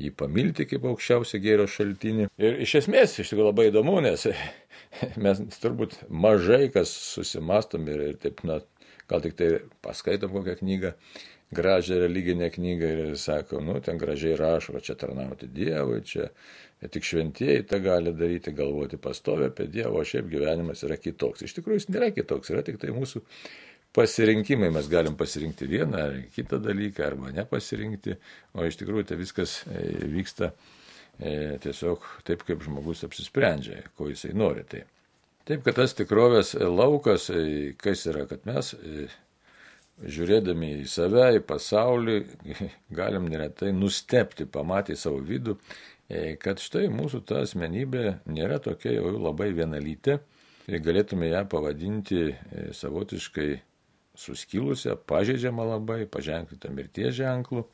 jį 0.00 0.14
pamilti 0.16 0.64
kaip 0.70 0.86
aukščiausią 0.88 1.42
gėrio 1.44 1.66
šaltinį. 1.68 2.30
Ir 2.40 2.56
iš 2.64 2.78
esmės, 2.80 3.18
iš 3.20 3.34
tikrųjų 3.34 3.50
labai 3.50 3.68
įdomu, 3.68 3.98
nes 4.06 4.24
mes 5.26 5.44
turbūt 5.60 5.98
mažai 6.08 6.70
kas 6.72 6.94
susimastom 7.12 7.84
ir, 7.92 8.06
ir 8.14 8.18
taip, 8.24 8.40
na, 8.48 8.62
gal 9.10 9.20
tik 9.20 9.36
tai 9.36 9.50
paskaitom 9.84 10.32
kokią 10.32 10.56
knygą, 10.62 10.94
gražią 11.54 11.98
religinę 12.02 12.50
knygą 12.50 12.90
ir 12.92 13.18
sako, 13.18 13.60
nu, 13.64 13.78
ten 13.84 13.98
gražiai 14.00 14.36
rašo, 14.38 14.76
čia 14.84 14.96
tarnauti 14.98 15.48
Dievui, 15.50 16.00
čia 16.06 16.28
tik 16.90 17.06
šventieji 17.06 17.64
tą 17.68 17.80
gali 17.84 18.12
daryti, 18.16 18.52
galvoti 18.52 18.98
pastovę 19.00 19.48
apie 19.52 19.68
Dievą, 19.72 20.00
o 20.00 20.04
šiaip 20.04 20.28
gyvenimas 20.32 20.84
yra 20.84 20.98
kitoks. 21.00 21.46
Iš 21.46 21.56
tikrųjų 21.58 21.80
jis 21.80 21.90
nėra 21.94 22.10
kitoks, 22.14 22.52
yra 22.52 22.64
tik 22.66 22.80
tai 22.82 22.92
mūsų 22.94 23.22
pasirinkimai, 23.94 24.70
mes 24.74 24.88
galim 24.90 25.16
pasirinkti 25.18 25.68
vieną 25.70 26.00
ar 26.08 26.16
kitą 26.34 26.58
dalyką, 26.62 27.04
arba 27.06 27.30
nepasirinkti, 27.34 28.16
o 28.54 28.66
iš 28.66 28.78
tikrųjų 28.80 29.06
tai 29.10 29.20
viskas 29.20 29.60
e, 29.70 29.84
vyksta 30.10 30.50
e, 30.50 31.54
tiesiog 31.62 32.08
taip, 32.26 32.42
kaip 32.48 32.64
žmogus 32.66 33.04
apsisprendžia, 33.06 33.84
ko 33.96 34.10
jisai 34.10 34.34
nori. 34.36 34.66
Tai. 34.68 34.82
Taip, 35.44 35.62
kad 35.66 35.78
tas 35.78 35.94
tikrovės 35.96 36.54
laukas, 36.58 37.28
e, 37.30 37.72
kas 37.80 38.04
yra, 38.10 38.26
kad 38.30 38.44
mes 38.48 38.74
žiūrėdami 40.02 40.70
į 40.82 40.86
save, 40.90 41.26
į 41.38 41.42
pasaulį, 41.48 42.16
galim 43.00 43.28
neretai 43.30 43.72
nustepti, 43.76 44.46
pamatyti 44.46 44.98
savo 45.00 45.20
vidų, 45.24 45.56
e, 46.08 46.34
kad 46.40 46.62
štai 46.62 46.88
mūsų 46.92 47.22
ta 47.28 47.42
asmenybė 47.44 48.18
nėra 48.26 48.60
tokia 48.62 48.96
jau 48.96 49.12
labai 49.16 49.52
vienalytė, 49.56 50.18
tai 50.64 50.80
galėtume 50.82 51.30
ją 51.30 51.44
pavadinti 51.50 52.24
e, 52.30 52.66
savotiškai 52.74 53.50
suskilusią, 54.18 54.96
pažeidžiamą 55.10 55.66
labai, 55.74 56.04
paženklytą 56.10 56.70
mirties 56.74 57.16
ženklų. 57.18 57.64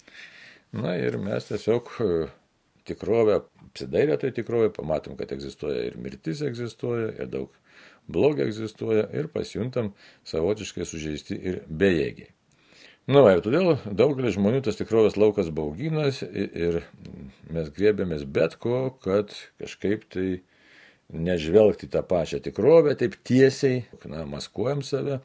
Na 0.81 0.95
ir 0.97 1.19
mes 1.21 1.49
tiesiog 1.49 1.91
e, 2.01 2.11
tikrovę, 2.89 3.41
apsidairę 3.71 4.17
tai 4.21 4.33
tikrovę, 4.37 4.71
pamatom, 4.77 5.17
kad 5.19 5.33
egzistuoja 5.35 5.89
ir 5.89 5.99
mirtis 6.01 6.43
egzistuoja, 6.47 7.11
ir 7.21 7.29
daug 7.33 7.60
blogio 8.13 8.47
egzistuoja 8.49 9.07
ir 9.17 9.31
pasijuntam 9.33 9.93
savotiškai 10.29 10.87
sužeisti 10.89 11.39
ir 11.39 11.63
bejėgiai. 11.69 12.31
Nu, 13.11 13.25
ir 13.27 13.41
todėl 13.43 13.73
daugelis 13.97 14.37
žmonių 14.37 14.61
tas 14.67 14.77
tikrovės 14.79 15.17
laukas 15.19 15.49
bauginas 15.55 16.21
ir 16.23 16.83
mes 17.51 17.71
grėbėmės 17.75 18.27
bet 18.29 18.55
ko, 18.61 18.91
kad 19.03 19.33
kažkaip 19.59 20.05
tai 20.13 20.27
nežvelgti 21.11 21.89
tą 21.91 22.05
pačią 22.07 22.39
tikrovę 22.45 22.95
taip 23.01 23.17
tiesiai, 23.27 23.83
na, 24.05 24.27
maskuojam 24.31 24.85
save, 24.87 25.19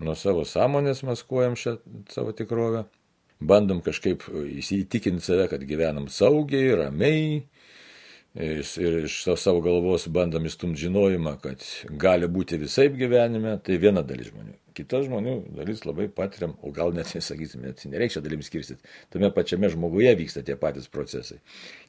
nuo 0.00 0.14
savo 0.16 0.46
sąmonės 0.48 1.02
maskuojam 1.04 1.58
šią 1.58 1.74
savo 2.14 2.32
tikrovę, 2.38 2.86
bandom 3.40 3.82
kažkaip 3.84 4.24
įsitikinti 4.62 5.24
save, 5.24 5.48
kad 5.52 5.66
gyvenam 5.68 6.08
saugiai, 6.08 6.72
ramiai, 6.80 7.42
ir 8.36 9.02
iš 9.04 9.20
savo 9.40 9.60
galvos 9.64 10.08
bandom 10.12 10.46
įstumti 10.46 10.86
žinojimą, 10.86 11.36
kad 11.42 11.64
gali 11.90 12.28
būti 12.28 12.60
visai 12.60 12.88
gyvenime, 12.94 13.58
tai 13.64 13.78
viena 13.82 14.04
dalis 14.06 14.32
žmonių 14.32 14.56
kita 14.78 15.02
žmonių 15.06 15.34
dalis 15.58 15.82
labai 15.86 16.08
patiriam, 16.12 16.54
o 16.62 16.70
gal 16.74 16.94
net, 16.94 17.10
sakysim, 17.10 17.64
net 17.66 17.82
nereikia 17.90 18.22
dalim 18.24 18.42
skirstyti, 18.44 18.84
tame 19.12 19.30
pačiame 19.34 19.70
žmoguje 19.72 20.14
vyksta 20.22 20.44
tie 20.46 20.56
patys 20.60 20.88
procesai. 20.92 21.40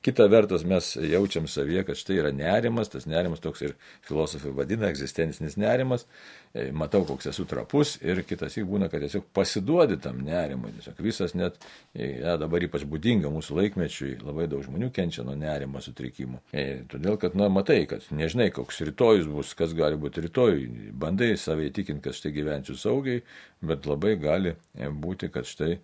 Kita 0.05 0.29
vertus, 0.31 0.63
mes 0.67 0.93
jaučiam 0.95 1.47
savyje, 1.51 1.83
kad 1.89 1.99
štai 1.99 2.19
yra 2.21 2.31
nerimas, 2.35 2.89
tas 2.91 3.05
nerimas 3.09 3.43
toks 3.43 3.65
ir 3.67 3.75
filosofai 4.07 4.53
vadina 4.55 4.89
egzistencinis 4.89 5.57
nerimas, 5.59 6.05
e, 6.53 6.69
matau, 6.71 7.03
koks 7.07 7.29
esu 7.33 7.45
trapus 7.49 7.97
ir 8.05 8.23
kitas 8.27 8.55
įk 8.57 8.67
būna, 8.69 8.87
kad 8.91 9.03
tiesiog 9.03 9.27
pasiduodi 9.35 9.99
tam 10.01 10.21
nerimui, 10.25 10.71
tiesiog 10.77 11.03
visas 11.03 11.35
net, 11.35 11.59
e, 11.93 12.13
ja, 12.23 12.37
dabar 12.41 12.63
ypač 12.65 12.87
būdinga 12.89 13.31
mūsų 13.33 13.59
laikmečiui, 13.59 14.13
labai 14.23 14.47
daug 14.51 14.63
žmonių 14.65 14.89
kenčia 14.95 15.27
nuo 15.27 15.35
nerimo 15.39 15.83
sutrikimų. 15.83 16.41
E, 16.55 16.65
todėl, 16.89 17.19
kad, 17.21 17.35
na, 17.39 17.51
matai, 17.53 17.81
kad 17.91 18.07
nežinai, 18.15 18.49
koks 18.55 18.81
rytojus 18.87 19.27
bus, 19.29 19.53
kas 19.59 19.75
gali 19.77 19.99
būti 19.99 20.23
rytoj, 20.25 20.63
bandai 20.99 21.33
savai 21.37 21.69
įtikinti, 21.69 22.05
kad 22.07 22.15
štai 22.15 22.33
gyvensiu 22.39 22.78
saugiai, 22.79 23.23
bet 23.65 23.87
labai 23.89 24.15
gali 24.19 24.55
būti, 24.75 25.29
kad 25.33 25.47
štai 25.47 25.75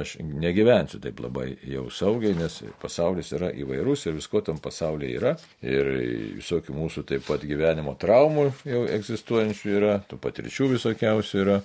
aš 0.00 0.14
negyvensiu 0.20 1.00
taip 1.04 1.20
labai 1.20 1.50
jau 1.68 1.86
saugiai, 1.92 2.36
nes 2.38 2.60
pasaulis 2.80 3.32
yra 3.36 3.50
įvairus 3.52 4.06
ir 4.06 4.16
visko 4.16 4.40
tam 4.44 4.60
pasaulyje 4.62 5.18
yra. 5.18 5.34
Ir 5.64 5.90
visokių 6.38 6.76
mūsų 6.76 7.04
taip 7.10 7.26
pat 7.28 7.44
gyvenimo 7.48 7.96
traumų 8.00 8.48
jau 8.68 8.84
egzistuojančių 8.96 9.76
yra, 9.80 9.98
tų 10.08 10.20
patirčių 10.24 10.70
visokiausių 10.76 11.44
yra. 11.44 11.60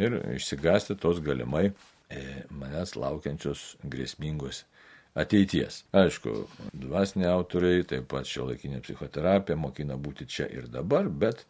Ir 0.00 0.16
išsigasti 0.38 0.96
tos 0.98 1.20
galimai 1.22 1.68
e, 1.68 2.24
manęs 2.50 2.96
laukiančios 2.96 3.74
grėsmingos 3.84 4.64
ateities. 5.18 5.84
Aišku, 5.96 6.32
dvasiniai 6.72 7.32
autoriai, 7.34 7.84
taip 7.88 8.06
pat 8.12 8.28
šio 8.30 8.46
laikinė 8.50 8.80
psichoterapija 8.84 9.58
mokina 9.58 9.98
būti 9.98 10.28
čia 10.30 10.46
ir 10.46 10.68
dabar, 10.70 11.08
bet 11.10 11.46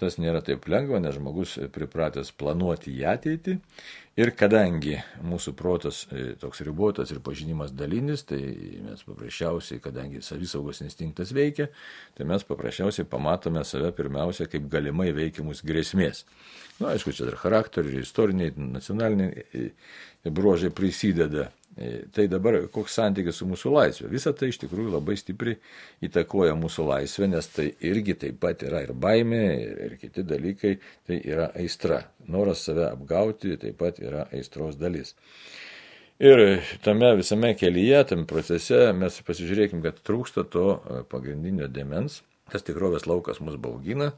tas 0.00 0.16
nėra 0.16 0.40
taip 0.44 0.64
lengva, 0.70 1.00
nes 1.02 1.16
žmogus 1.18 1.58
pripratęs 1.74 2.30
planuoti 2.40 2.94
į 2.94 3.04
ateitį. 3.10 3.56
Ir 4.20 4.32
kadangi 4.36 4.96
mūsų 5.24 5.52
protas 5.56 6.02
e, 6.12 6.32
toks 6.40 6.62
ribotas 6.66 7.12
ir 7.12 7.20
pažinimas 7.24 7.72
dalinis, 7.76 8.24
tai 8.28 8.40
mes 8.84 9.04
paprasčiausiai, 9.06 9.80
kadangi 9.82 10.22
savisaugos 10.24 10.82
instinktas 10.84 11.34
veikia, 11.36 11.68
tai 12.16 12.26
mes 12.28 12.44
paprasčiausiai 12.48 13.08
pamatome 13.08 13.62
save 13.64 13.92
pirmiausia 13.96 14.48
kaip 14.50 14.66
galimai 14.72 15.10
veikiamus 15.16 15.62
grėsmės. 15.66 16.24
Na, 16.80 16.94
aišku, 16.94 17.14
čia 17.16 17.28
dar 17.28 17.38
charakteriai, 17.40 18.02
istoriniai, 18.04 18.52
nacionaliniai 18.80 19.46
e, 19.52 19.70
bruožai 20.28 20.72
prisideda 20.74 21.50
tai 22.14 22.26
dabar 22.28 22.56
koks 22.72 22.96
santykis 22.98 23.38
su 23.40 23.46
mūsų 23.48 23.72
laisvė? 23.72 24.08
Visa 24.12 24.32
tai 24.36 24.50
iš 24.50 24.58
tikrųjų 24.64 24.90
labai 24.96 25.16
stipriai 25.18 25.58
įtakoja 26.04 26.56
mūsų 26.58 26.86
laisvę, 26.88 27.28
nes 27.30 27.48
tai 27.54 27.70
irgi 27.86 28.16
taip 28.18 28.40
pat 28.42 28.64
yra 28.66 28.82
ir 28.84 28.92
baimė, 28.92 29.42
ir, 29.62 29.76
ir 29.86 29.96
kiti 30.00 30.24
dalykai, 30.26 30.74
tai 31.08 31.20
yra 31.22 31.50
aistra. 31.56 32.02
Noras 32.30 32.66
save 32.66 32.88
apgauti 32.90 33.56
taip 33.60 33.78
pat 33.80 34.02
yra 34.02 34.26
aistros 34.34 34.76
dalis. 34.80 35.14
Ir 36.20 36.60
tame 36.84 37.14
visame 37.16 37.54
kelyje, 37.56 38.02
tam 38.10 38.26
procese 38.28 38.90
mes 38.92 39.14
pasižiūrėkime, 39.24 39.80
kad 39.86 40.02
trūksta 40.04 40.44
to 40.52 40.66
e, 40.76 40.98
pagrindinio 41.08 41.70
demens. 41.72 42.20
Tas 42.50 42.66
tikrovės 42.66 43.06
laukas 43.06 43.38
mus 43.40 43.56
baugina 43.62 44.10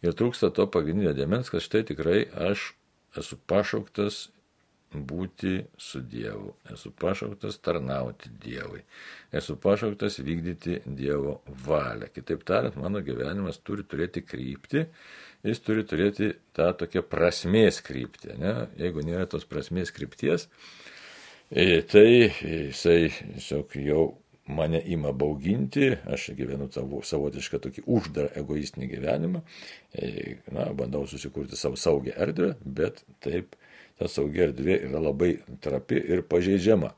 ir 0.00 0.14
trūksta 0.16 0.52
to 0.56 0.64
pagrindinio 0.70 1.12
demens, 1.12 1.50
kad 1.52 1.60
štai 1.60 1.82
tikrai 1.90 2.22
aš 2.48 2.70
esu 3.18 3.36
pašauktas 3.50 4.28
būti 4.90 5.60
su 5.78 6.00
Dievu, 6.02 6.54
esu 6.72 6.90
pašauktas 6.98 7.60
tarnauti 7.62 8.30
Dievui, 8.42 8.82
esu 9.32 9.54
pašauktas 9.60 10.18
vykdyti 10.26 10.80
Dievo 10.86 11.40
valią. 11.66 12.10
Kitaip 12.14 12.42
tariant, 12.46 12.78
mano 12.80 13.02
gyvenimas 13.06 13.60
turi 13.62 13.86
turėti 13.86 14.24
kryptį, 14.26 14.86
jis 15.46 15.62
turi 15.62 15.86
turėti 15.86 16.32
tą 16.56 16.72
tokią 16.82 17.04
prasmės 17.06 17.78
kryptį. 17.86 18.34
Ne? 18.42 18.54
Jeigu 18.80 19.06
nėra 19.06 19.28
tos 19.30 19.46
prasmės 19.46 19.94
krypties, 19.94 20.48
e, 21.50 21.82
tai 21.86 22.08
jisai 22.26 23.12
tiesiog 23.14 23.78
jau 23.86 24.04
mane 24.50 24.82
ima 24.90 25.12
bauginti, 25.12 25.92
aš 26.10 26.32
gyvenu 26.34 26.66
savo, 26.74 27.04
savotišką 27.06 27.60
tokį 27.62 27.86
uždarą 27.86 28.32
egoistinį 28.42 28.90
gyvenimą, 28.90 29.42
e, 29.94 30.36
na, 30.50 30.66
bandau 30.74 31.06
susikurti 31.06 31.58
savo 31.58 31.78
saugią 31.78 32.16
erdvę, 32.18 32.56
bet 32.64 33.04
taip 33.22 33.54
ta 34.00 34.08
saugi 34.08 34.46
erdvė 34.48 34.80
yra 34.88 35.02
labai 35.04 35.34
trapi 35.60 36.00
ir 36.00 36.24
pažeidžiama. 36.28 36.94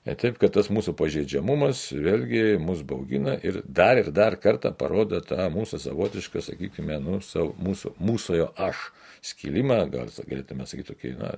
Taip, 0.00 0.38
kad 0.40 0.54
tas 0.54 0.70
mūsų 0.72 0.94
pažeidžiamumas 0.96 1.82
vėlgi 1.92 2.56
mus 2.62 2.80
baugina 2.88 3.34
ir 3.44 3.58
dar 3.68 3.98
ir 4.00 4.08
dar 4.16 4.38
kartą 4.40 4.70
parodo 4.72 5.18
tą 5.20 5.50
mūsų 5.52 5.76
savotišką, 5.82 6.40
sakykime, 6.46 6.96
nu, 7.04 7.18
savo, 7.20 7.52
mūsų, 7.60 7.92
mūsųjo 8.00 8.46
aš 8.56 8.86
skilimą, 9.28 9.82
gal 9.92 10.08
galėtume 10.08 10.64
sakyti 10.64 10.94
tokį, 10.94 11.12
na, 11.20 11.34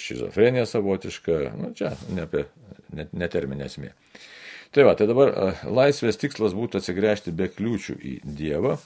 šizofreniją 0.00 0.64
savotišką, 0.70 1.38
nu, 1.60 1.70
čia 1.76 1.92
ne, 2.08 2.24
apie, 2.24 2.46
ne, 2.96 3.04
ne 3.12 3.66
esmė. 3.68 3.92
Tai 4.72 4.88
va, 4.88 4.96
tai 4.96 5.10
dabar 5.12 5.34
laisvės 5.68 6.16
tikslas 6.16 6.56
būtų 6.56 6.80
atsigręžti 6.80 7.36
be 7.36 7.50
kliūčių 7.52 7.98
į 8.00 8.18
Dievą, 8.24 8.78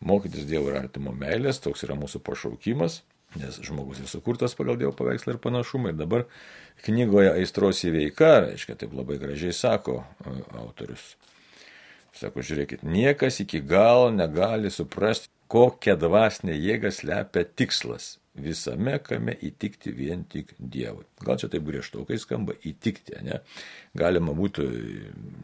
mokytis 0.00 0.48
Dievo 0.48 0.72
ir 0.72 0.80
artimo 0.80 1.12
meilės, 1.12 1.60
toks 1.60 1.84
yra 1.84 2.00
mūsų 2.00 2.24
pašaukimas 2.24 3.02
nes 3.38 3.60
žmogus 3.66 4.00
ir 4.02 4.10
sukurtas 4.10 4.56
pagal 4.58 4.78
Dievo 4.80 4.94
paveikslą 4.96 5.34
ir 5.34 5.42
panašumą. 5.42 5.92
Ir 5.92 6.00
dabar 6.00 6.26
knygoje 6.86 7.34
aistros 7.34 7.84
įveika, 7.86 8.32
reiškia, 8.48 8.78
taip 8.80 8.96
labai 8.96 9.20
gražiai 9.22 9.54
sako 9.56 10.02
e, 10.02 10.34
autorius. 10.62 11.14
Sako, 12.14 12.44
žiūrėkit, 12.46 12.84
niekas 12.86 13.40
iki 13.42 13.58
galo 13.58 14.10
negali 14.14 14.70
suprasti, 14.70 15.32
kokią 15.50 15.96
dvasinę 16.00 16.54
jėgą 16.54 16.92
slepia 16.94 17.42
tikslas 17.44 18.14
visame 18.34 18.96
kame 18.98 19.34
įtikti 19.46 19.92
vien 19.94 20.24
tik 20.30 20.52
Dievui. 20.58 21.04
Gal 21.24 21.38
čia 21.38 21.48
taip 21.52 21.64
griežtokai 21.68 22.18
skamba 22.18 22.56
įtikti, 22.66 23.16
ne? 23.22 23.38
Galima 23.94 24.34
būtų 24.34 24.66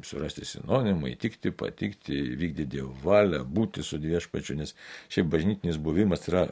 surasti 0.07 0.47
sinonimą, 0.49 1.13
įtikti, 1.13 1.53
patikti, 1.55 2.19
vykdyti 2.41 2.67
Dievo 2.77 2.95
valią, 3.05 3.45
būti 3.47 3.85
su 3.87 4.01
viešpačiu, 4.03 4.59
nes 4.59 4.75
šiaip 5.13 5.31
bažnytinis 5.31 5.79
buvimas 5.79 6.27
yra 6.31 6.49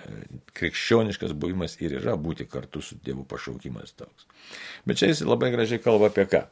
krikščioniškas 0.59 1.35
buvimas 1.35 1.79
ir 1.83 1.99
yra 1.99 2.15
būti 2.17 2.47
kartu 2.47 2.85
su 2.85 3.01
Dievo 3.03 3.27
pašaukimas 3.29 3.97
toks. 3.99 4.31
Bet 4.87 5.03
čia 5.03 5.11
jis 5.11 5.27
labai 5.27 5.51
gražiai 5.55 5.83
kalba 5.83 6.13
apie 6.13 6.29
ką. 6.31 6.47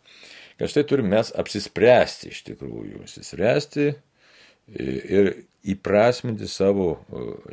Kad 0.56 0.72
štai 0.72 0.86
turime 0.88 1.14
mes 1.14 1.30
apsispręsti 1.36 2.32
iš 2.32 2.42
tikrųjų, 2.48 3.04
apsispręsti 3.04 3.90
ir 4.74 5.34
įprasminti 5.72 6.46
savo 6.50 6.88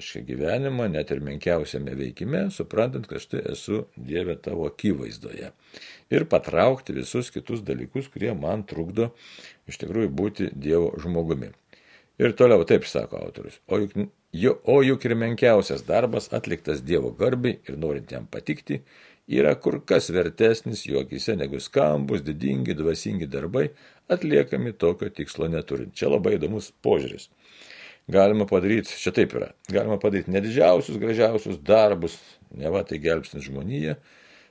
šį 0.02 0.22
gyvenimą, 0.28 0.88
net 0.94 1.12
ir 1.14 1.22
menkiausiame 1.26 1.96
veikime, 1.98 2.46
suprantant, 2.54 3.08
kad 3.10 3.24
štai 3.24 3.42
esu 3.54 3.84
Dieve 3.98 4.36
tavo 4.38 4.68
akivaizdoje. 4.70 5.50
Ir 6.14 6.28
patraukti 6.30 6.96
visus 6.98 7.32
kitus 7.34 7.64
dalykus, 7.66 8.12
kurie 8.14 8.34
man 8.38 8.66
trukdo 8.70 9.12
iš 9.70 9.80
tikrųjų 9.82 10.12
būti 10.14 10.50
Dievo 10.54 10.92
žmogumi. 11.02 11.54
Ir 12.22 12.36
toliau 12.38 12.62
taip 12.70 12.86
sako 12.86 13.24
autorius. 13.26 13.58
O 13.66 13.80
juk, 13.82 13.96
jo, 14.38 14.60
o 14.70 14.82
juk 14.86 15.08
ir 15.08 15.16
menkiausias 15.18 15.82
darbas 15.88 16.30
atliktas 16.38 16.84
Dievo 16.86 17.10
garbiai 17.18 17.58
ir 17.66 17.80
norint 17.82 18.12
jam 18.14 18.28
patikti, 18.30 18.84
yra 19.28 19.56
kur 19.56 19.80
kas 19.90 20.12
vertesnis 20.14 20.86
jo 20.86 21.02
akise 21.02 21.34
negu 21.40 21.60
skambus, 21.64 22.22
didingi, 22.22 22.76
dvasingi 22.78 23.26
darbai, 23.32 23.72
atliekami 24.14 24.76
tokio 24.78 25.10
tikslo 25.10 25.50
neturint. 25.50 25.96
Čia 25.98 26.12
labai 26.14 26.36
įdomus 26.38 26.70
požiūris. 26.86 27.30
Galima 28.12 28.46
padaryti, 28.46 28.98
čia 29.00 29.14
taip 29.16 29.32
yra, 29.38 29.54
galima 29.72 29.96
padaryti 30.00 30.32
ne 30.34 30.42
didžiausius, 30.44 31.00
gražiausius 31.00 31.62
darbus, 31.64 32.18
ne 32.52 32.68
va 32.74 32.82
tai 32.84 33.00
gelbsnis 33.00 33.46
žmoniją, 33.48 33.96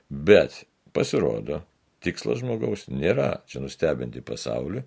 bet 0.09 0.63
pasirodo, 0.93 1.61
tikslas 2.01 2.41
žmogaus 2.41 2.87
nėra 2.89 3.43
čia 3.49 3.61
nustebinti 3.61 4.23
pasaulį, 4.25 4.81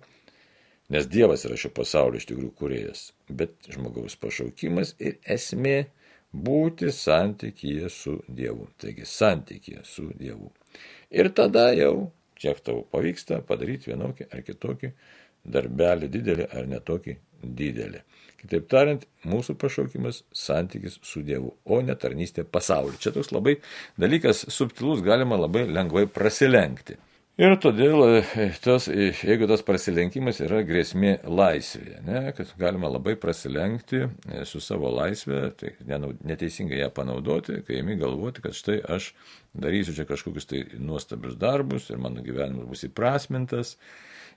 nes 0.91 1.07
Dievas 1.11 1.45
yra 1.47 1.55
šio 1.59 1.71
pasaulio 1.75 2.19
iš 2.19 2.27
tikrųjų 2.27 2.51
kuriejas, 2.59 3.05
bet 3.31 3.55
žmogaus 3.71 4.19
pašaukimas 4.19 4.97
ir 4.99 5.15
esmė 5.23 5.77
būti 6.31 6.91
santykyje 6.91 7.89
su 7.91 8.17
Dievu. 8.27 8.67
Taigi 8.79 9.07
santykyje 9.07 9.83
su 9.87 10.09
Dievu. 10.19 10.51
Ir 11.11 11.31
tada 11.35 11.69
jau 11.75 12.09
kiek 12.37 12.59
tau 12.61 12.83
pavyksta 12.91 13.39
padaryti 13.47 13.91
vienokį 13.91 14.27
ar 14.31 14.43
kitokį 14.45 14.91
darbelį 15.47 16.09
didelį 16.11 16.47
ar 16.51 16.67
netokį 16.69 17.15
didelį. 17.43 18.03
Kitaip 18.37 18.67
tariant, 18.69 19.03
mūsų 19.25 19.57
pašaukimas- 19.57 20.21
santykis 20.45 20.99
su 21.01 21.23
Dievu, 21.25 21.55
o 21.65 21.81
ne 21.81 21.95
tarnystė 21.95 22.45
pasauliu. 22.45 22.97
Čia 22.99 23.11
toks 23.11 23.31
labai 23.31 23.57
dalykas 23.97 24.45
subtilus, 24.53 25.01
galima 25.01 25.37
labai 25.37 25.65
lengvai 25.65 26.05
prasilenkti. 26.05 26.97
Ir 27.37 27.53
todėl, 27.61 27.99
e, 28.17 28.47
tas, 28.65 28.87
e, 28.89 29.11
jeigu 29.13 29.45
tas 29.45 29.61
prasilenkimas 29.61 30.39
yra 30.41 30.63
grėsmė 30.65 31.19
laisvėje, 31.29 31.99
ne, 32.07 32.21
kad 32.33 32.49
galima 32.57 32.89
labai 32.89 33.13
prasilenkti 33.21 33.99
e, 34.07 34.39
su 34.49 34.57
savo 34.57 34.89
laisvė, 34.89 35.43
tai 35.59 35.75
neteisingai 35.85 36.79
ją 36.79 36.89
panaudoti, 36.95 37.59
kai 37.67 37.83
imi 37.83 37.99
galvoti, 38.01 38.41
kad 38.41 38.57
štai 38.57 38.79
aš 38.95 39.11
darysiu 39.53 39.93
čia 39.93 40.07
kažkokius 40.09 40.49
tai 40.49 40.63
nuostabius 40.81 41.37
darbus 41.37 41.91
ir 41.91 42.01
mano 42.01 42.25
gyvenimas 42.25 42.65
bus 42.71 42.87
įprasmintas 42.89 43.75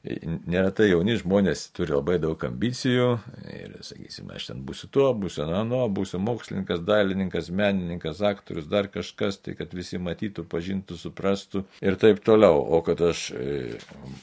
neretai 0.01 0.87
jauni 0.89 1.15
žmonės 1.21 1.67
turi 1.77 1.93
labai 1.93 2.17
daug 2.23 2.41
ambicijų 2.47 3.09
ir, 3.53 3.75
sakysime, 3.85 4.33
aš 4.39 4.47
ten 4.49 4.63
būsiu 4.65 4.89
tuo, 4.93 5.11
būsiu 5.13 5.45
nano, 5.51 5.83
būsiu 5.93 6.21
mokslininkas, 6.25 6.81
dailininkas, 6.89 7.51
menininkas, 7.53 8.23
aktorius, 8.25 8.69
dar 8.71 8.89
kažkas, 8.93 9.43
tai 9.45 9.57
kad 9.59 9.75
visi 9.77 10.01
matytų, 10.01 10.47
pažintų, 10.49 10.97
suprastų 11.01 11.65
ir 11.85 12.01
taip 12.01 12.25
toliau. 12.25 12.63
O 12.65 12.81
kad 12.87 13.03
aš, 13.11 13.27
e, 13.37 13.77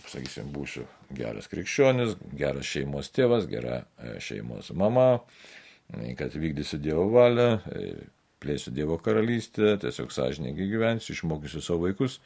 sakysim, 0.09 0.49
būsiu 0.55 0.87
geras 1.13 1.49
krikščionis, 1.51 2.17
geras 2.33 2.73
šeimos 2.73 3.13
tėvas, 3.13 3.45
gera 3.51 3.83
e, 4.01 4.17
šeimos 4.23 4.73
mama, 4.73 5.11
kad 6.17 6.33
vykdysiu 6.33 6.81
Dievo 6.81 7.05
valią, 7.13 7.51
e, 7.69 7.91
plėsiu 8.43 8.71
Dievo 8.75 8.99
karalystę, 9.01 9.75
tiesiog 9.81 10.11
sąžininkai 10.13 10.67
gyvensiu, 10.69 11.15
išmokysiu 11.15 11.63
savo 11.63 11.87
vaikus 11.87 12.19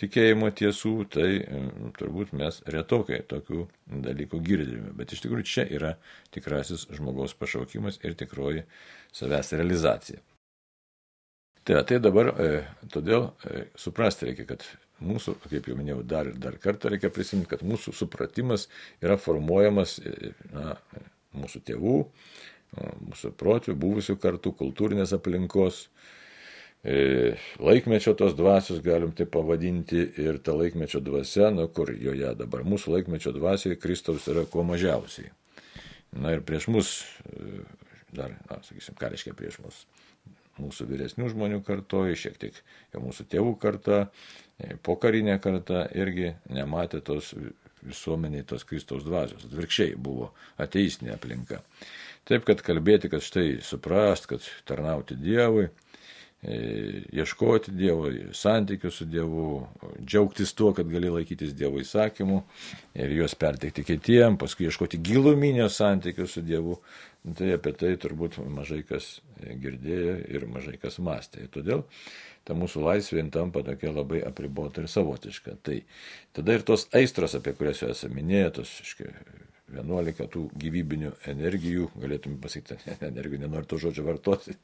tikėjimo 0.00 0.50
tiesų, 0.58 0.94
tai 1.14 1.28
mm, 1.40 1.94
turbūt 1.98 2.34
mes 2.36 2.60
retokai 2.70 3.20
tokių 3.30 3.64
dalykų 4.04 4.40
girdime. 4.44 4.92
Bet 4.98 5.14
iš 5.14 5.24
tikrųjų 5.24 5.48
čia 5.48 5.66
yra 5.78 5.94
tikrasis 6.34 6.88
žmogaus 6.94 7.36
pašaukimas 7.38 8.00
ir 8.02 8.16
tikroji 8.18 8.64
savęs 9.14 9.54
realizacija. 9.54 10.22
Tai, 11.64 11.78
tai 11.88 12.00
dabar 12.02 12.34
e, 12.34 12.48
todėl 12.92 13.30
e, 13.48 13.68
suprasti 13.80 14.28
reikia, 14.28 14.44
kad 14.50 14.66
mūsų, 15.04 15.38
kaip 15.46 15.70
jau 15.70 15.78
minėjau, 15.78 16.02
dar 16.04 16.28
ir 16.28 16.36
dar 16.42 16.58
kartą 16.60 16.90
reikia 16.92 17.08
prisiminti, 17.14 17.54
kad 17.54 17.64
mūsų 17.64 17.94
supratimas 17.96 18.66
yra 19.00 19.16
formuojamas 19.20 19.96
e, 20.02 20.34
na, 20.52 20.74
mūsų 21.34 21.62
tėvų, 21.70 21.96
mūsų 22.74 23.32
protėvių, 23.38 23.78
buvusių 23.80 24.18
kartų, 24.22 24.54
kultūrinės 24.58 25.14
aplinkos, 25.16 25.86
E, 26.84 27.36
laikmečio 27.64 28.12
tos 28.12 28.34
dvasios, 28.36 28.82
galim 28.84 29.14
tai 29.16 29.24
pavadinti, 29.24 30.02
ir 30.20 30.36
ta 30.44 30.52
laikmečio 30.52 31.00
dvasia, 31.00 31.48
nu 31.48 31.64
kur 31.72 31.88
joje 31.96 32.34
dabar 32.36 32.60
mūsų 32.68 32.98
laikmečio 32.98 33.32
dvasioje 33.32 33.78
Kristaus 33.80 34.26
yra 34.28 34.44
kuo 34.44 34.66
mažiausiai. 34.68 35.30
Na 36.20 36.34
ir 36.36 36.44
prieš 36.44 36.68
mus, 36.68 36.92
e, 37.24 37.64
dar, 38.12 38.36
na, 38.50 38.60
sakysim, 38.68 38.98
ką 39.00 39.14
reiškia 39.14 39.32
prieš 39.38 39.62
mus, 39.64 39.80
mūsų 40.60 40.90
vyresnių 40.92 41.32
žmonių 41.32 41.62
kartoje, 41.64 42.20
šiek 42.20 42.36
tiek 42.42 42.60
jau 42.92 43.00
mūsų 43.06 43.30
tėvų 43.32 43.56
karta, 43.64 44.04
e, 44.60 44.76
pokarinė 44.76 45.40
karta 45.40 45.86
irgi 45.96 46.34
nematė 46.52 47.00
tos 47.00 47.32
visuomeniai 47.84 48.44
tos 48.48 48.64
Kristaus 48.68 49.08
dvasios. 49.08 49.48
Atvirkščiai 49.48 49.96
buvo 49.96 50.34
ateistinė 50.60 51.16
aplinka. 51.16 51.64
Taip, 52.24 52.46
kad 52.48 52.62
kalbėti, 52.64 53.10
kad 53.12 53.24
štai 53.24 53.58
suprast, 53.64 54.28
kad 54.30 54.44
tarnauti 54.68 55.16
Dievui, 55.20 55.68
ieškoti 56.44 57.72
Dievo, 57.72 58.10
santykių 58.36 58.90
su 58.92 59.06
Dievu, 59.08 59.64
džiaugtis 60.04 60.52
tuo, 60.56 60.72
kad 60.76 60.88
gali 60.92 61.08
laikytis 61.12 61.54
Dievo 61.56 61.80
įsakymų 61.80 62.42
ir 63.00 63.14
juos 63.18 63.36
perteikti 63.38 63.84
kitiem, 63.86 64.36
paskui 64.40 64.68
ieškoti 64.68 65.00
giluminio 65.04 65.70
santykių 65.72 66.28
su 66.28 66.44
Dievu. 66.44 66.78
Tai 67.24 67.54
apie 67.54 67.72
tai 67.72 67.94
turbūt 67.96 68.36
mažai 68.52 68.82
kas 68.84 69.22
girdėjo 69.40 70.18
ir 70.28 70.44
mažai 70.52 70.74
kas 70.76 70.98
mąstė. 71.00 71.46
Todėl 71.54 71.86
ta 72.44 72.52
mūsų 72.52 72.82
laisvė 72.84 73.24
tampa 73.32 73.62
tokia 73.64 73.94
labai 73.94 74.20
apribota 74.28 74.84
ir 74.84 74.90
savotiška. 74.92 75.56
Tai 75.64 75.78
tada 76.36 76.58
ir 76.58 76.66
tos 76.68 76.84
aistros, 76.92 77.38
apie 77.38 77.56
kurias 77.56 77.80
jau 77.80 77.88
esame 77.94 78.20
minėję, 78.20 78.50
tos, 78.60 78.74
iškai, 78.84 79.08
11 79.72 80.26
tų 80.32 80.42
gyvybinių 80.60 81.12
energijų, 81.30 81.88
galėtume 82.00 82.36
pasakyti, 82.42 82.76
energijų 83.10 83.44
nenoriu 83.46 83.68
to 83.70 83.78
žodžio 83.80 84.04
vartoti, 84.06 84.56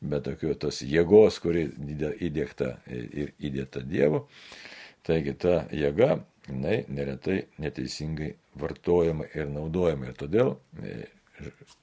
bet 0.00 0.26
tokių 0.26 0.56
tos 0.64 0.82
jėgos, 0.82 1.38
kuri 1.42 1.68
įdėkta 2.28 2.72
ir 2.90 3.32
įdėta 3.38 3.84
Dievo. 3.86 4.26
Taigi 5.06 5.32
ta 5.40 5.62
jėga, 5.72 6.18
jinai 6.48 6.82
neretai 6.92 7.38
neteisingai 7.62 8.34
vartojama 8.58 9.28
ir 9.34 9.48
naudojama. 9.52 10.10
Ir 10.10 10.18
todėl 10.18 10.56
e, 10.82 11.06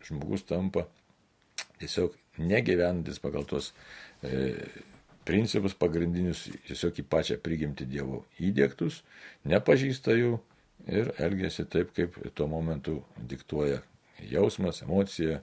žmogus 0.06 0.46
tampa 0.46 0.86
tiesiog 1.80 2.14
negyvenantis 2.38 3.22
pagal 3.24 3.48
tos 3.50 3.72
e, 4.22 4.58
principus 5.26 5.74
pagrindinius, 5.80 6.46
tiesiog 6.68 7.00
į 7.02 7.08
pačią 7.10 7.40
prigimti 7.42 7.88
Dievo 7.90 8.26
įdėktus, 8.38 9.02
nepažįsta 9.50 10.14
jų 10.20 10.36
ir 10.88 11.12
elgesi 11.22 11.66
taip, 11.70 11.94
kaip 11.98 12.18
tuo 12.38 12.48
momentu 12.52 13.00
diktuoja 13.18 13.82
jausmas, 14.32 14.82
emocija, 14.86 15.42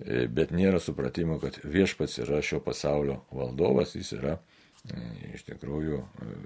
e, 0.00 0.26
bet 0.28 0.54
nėra 0.54 0.80
supratimo, 0.82 1.38
kad 1.42 1.60
viešpats 1.64 2.20
yra 2.24 2.42
šio 2.44 2.60
pasaulio 2.64 3.20
valdovas, 3.32 3.96
jis 3.96 4.14
yra 4.18 4.36
e, 4.36 5.02
iš 5.34 5.46
tikrųjų 5.48 6.00
e, 6.00 6.38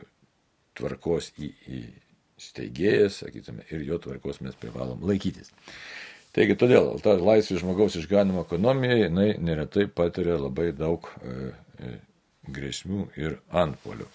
tvarkos 0.78 1.32
į, 1.38 1.50
į 1.70 1.82
steigėjas, 2.40 3.20
sakytume, 3.22 3.64
ir 3.70 3.84
jo 3.86 3.98
tvarkos 4.02 4.40
mes 4.44 4.56
privalom 4.58 5.04
laikytis. 5.06 5.52
Taigi 6.34 6.56
todėl 6.58 6.96
ta 7.02 7.14
laisvė 7.14 7.60
žmogaus 7.60 7.94
išganimo 8.00 8.42
ekonomija, 8.42 9.04
jinai 9.04 9.28
neretai 9.38 9.86
patiria 9.86 10.34
labai 10.40 10.72
daug 10.74 11.06
e, 11.22 11.52
e, 11.78 11.92
grėsmių 12.50 13.06
ir 13.20 13.38
antpolių. 13.54 14.08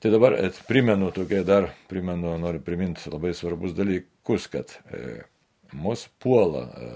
Tai 0.00 0.10
dabar 0.10 0.32
primenu, 0.64 1.10
tokie 1.12 1.42
dar 1.44 1.66
primenu, 1.88 2.32
noriu 2.40 2.62
priminti 2.64 3.10
labai 3.12 3.34
svarbus 3.36 3.74
dalykus, 3.76 4.46
kad 4.48 4.72
e, 4.96 5.18
mus 5.76 6.06
puola 6.24 6.62
e, 6.72 6.88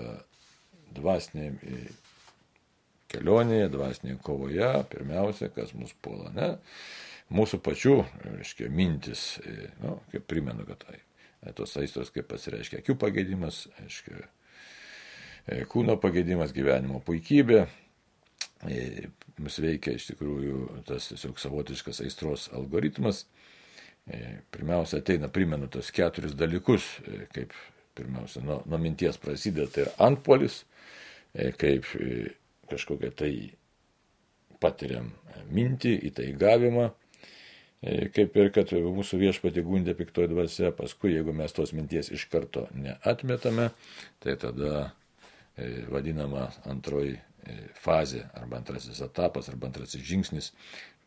dvasinėje 0.96 1.82
kelionėje, 3.12 3.68
dvasinėje 3.74 4.16
kovoje, 4.24 4.70
pirmiausia, 4.88 5.50
kas 5.52 5.74
mus 5.76 5.92
puola, 6.00 6.32
ne? 6.32 6.48
Mūsų 7.34 7.60
pačių, 7.64 7.98
reiškia, 8.24 8.72
mintis, 8.72 9.26
e, 9.44 9.68
nu, 9.84 9.98
kaip 10.12 10.24
primenu, 10.30 10.64
kad 10.68 10.80
tai, 10.88 10.98
tos 11.60 11.76
aistros 11.80 12.08
kaip 12.14 12.32
pasireiškia 12.32 12.80
akių 12.80 12.96
pagėdimas, 13.04 13.66
reiškia, 13.82 14.24
e, 15.44 15.64
kūno 15.68 16.00
pagėdimas, 16.00 16.56
gyvenimo 16.56 17.04
puikybė, 17.04 17.66
E, 18.70 19.08
mus 19.44 19.58
veikia 19.60 19.94
iš 19.98 20.08
tikrųjų 20.12 20.84
tas 20.88 21.10
tiesiog 21.10 21.40
savotiškas 21.40 22.00
aistros 22.04 22.48
algoritmas. 22.56 23.24
E, 24.08 24.40
pirmiausia, 24.54 25.00
ateina, 25.02 25.28
primenu, 25.32 25.68
tos 25.72 25.90
keturis 25.94 26.36
dalykus, 26.38 26.86
e, 27.04 27.24
kaip 27.34 27.52
pirmiausia, 27.96 28.42
nuo, 28.44 28.62
nuo 28.68 28.80
minties 28.80 29.20
prasideda, 29.20 29.68
tai 29.70 29.84
yra 29.84 29.92
antpolis, 30.08 30.64
kaip 31.60 31.86
kažkokią 32.70 33.10
tai 33.14 33.30
patiriam 34.62 35.12
mintį, 35.54 35.92
įtaigavimą, 36.10 36.88
kaip 38.16 38.38
ir 38.40 38.50
kad 38.54 38.72
mūsų 38.74 39.20
viešpatį 39.20 39.64
gundė 39.66 39.94
piktoji 39.98 40.32
dvasia, 40.32 40.72
paskui 40.74 41.12
jeigu 41.14 41.34
mes 41.36 41.54
tos 41.54 41.70
minties 41.76 42.10
iš 42.14 42.26
karto 42.32 42.66
neatmetame, 42.74 43.68
tai 44.22 44.34
tada 44.42 44.88
vadinama 45.94 46.48
antroji 46.70 47.20
fazė 47.80 48.24
arba 48.38 48.58
antrasis 48.60 49.00
etapas 49.04 49.50
arba 49.52 49.68
antrasis 49.68 50.02
žingsnis 50.04 50.52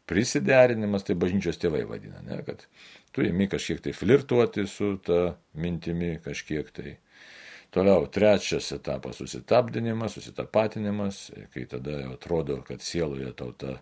prisiderinimas, 0.08 1.04
tai 1.04 1.18
bažnyčios 1.20 1.60
tėvai 1.60 1.84
vadina, 1.88 2.22
ne, 2.24 2.40
kad 2.48 2.64
tu 3.16 3.26
įmi 3.28 3.50
kažkiek 3.52 3.82
tai 3.84 3.94
flirtuoti 3.96 4.64
su 4.72 4.96
ta 5.04 5.36
mintimi, 5.60 6.16
kažkiek 6.24 6.72
tai. 6.72 6.98
Toliau 7.76 8.06
trečias 8.08 8.70
etapas- 8.72 9.18
susitapdinimas, 9.20 10.14
susitapatinimas, 10.16 11.18
kai 11.54 11.66
tada 11.68 12.00
jau 12.00 12.14
atrodo, 12.16 12.62
kad 12.64 12.80
sieloje 12.80 13.34
tau 13.36 13.52
ta, 13.52 13.82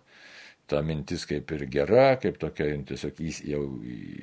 ta 0.66 0.82
mintis 0.82 1.24
kaip 1.24 1.52
ir 1.52 1.66
gera, 1.70 2.16
kaip 2.16 2.38
tokia 2.38 2.66
tiesiog 2.82 3.14
jau 3.46 3.62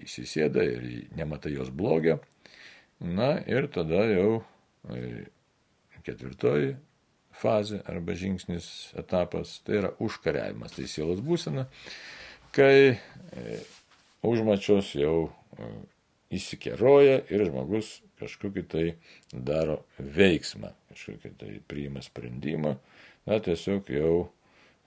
įsisėda 0.04 0.66
ir 0.68 1.08
nematai 1.16 1.54
jos 1.56 1.70
blogio. 1.70 2.20
Na 3.00 3.40
ir 3.48 3.68
tada 3.68 4.04
jau 4.12 4.44
e, 4.92 5.26
ketvirtoji 6.04 6.76
fazė 7.38 7.82
arba 7.90 8.16
žingsnis, 8.18 8.68
etapas, 9.00 9.58
tai 9.66 9.80
yra 9.82 9.94
užkariavimas, 10.04 10.76
tai 10.78 10.88
sielos 10.90 11.24
būsena, 11.26 11.68
kai 12.56 12.76
e, 12.94 13.58
užmačios 14.26 14.94
jau 14.98 15.16
e, 15.28 15.72
įsikeroja 16.38 17.24
ir 17.34 17.46
žmogus 17.50 17.98
kažkokį 18.22 18.64
tai 18.70 18.86
daro 19.34 19.82
veiksmą, 19.98 20.72
kažkokį 20.94 21.34
tai 21.42 21.58
priima 21.68 22.04
sprendimą, 22.06 22.78
na 23.30 23.40
tiesiog 23.44 23.90
jau 23.94 24.14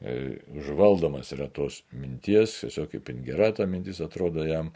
e, 0.00 0.38
užvaldomas 0.56 1.34
yra 1.36 1.50
tos 1.52 1.82
minties, 1.92 2.60
tiesiog 2.64 2.94
kaip 2.94 3.12
ingera 3.12 3.52
ta 3.56 3.68
mintis 3.68 4.00
atrodo 4.04 4.46
jam 4.46 4.72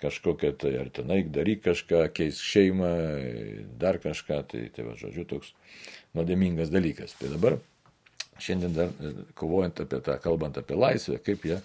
kažkokia 0.00 0.52
tai, 0.60 0.74
ar 0.76 0.90
tenai 0.92 1.22
daryk 1.32 1.62
kažką, 1.64 2.02
keisk 2.16 2.44
šeimą, 2.44 2.90
dar 3.80 3.96
kažką, 4.02 4.42
tai, 4.50 4.66
tai 4.74 4.84
va, 4.84 4.96
žodžiu, 5.00 5.24
toks 5.30 5.54
nuodėmingas 6.16 6.72
dalykas. 6.72 7.14
Tai 7.20 7.30
dabar 7.32 7.58
šiandien 8.42 8.74
dar 8.76 8.90
e, 9.00 9.12
kovojant 9.38 9.80
apie 9.84 10.00
tą, 10.04 10.18
kalbant 10.22 10.58
apie 10.60 10.78
laisvę, 10.78 11.20
kaip 11.24 11.46
ją, 11.48 11.60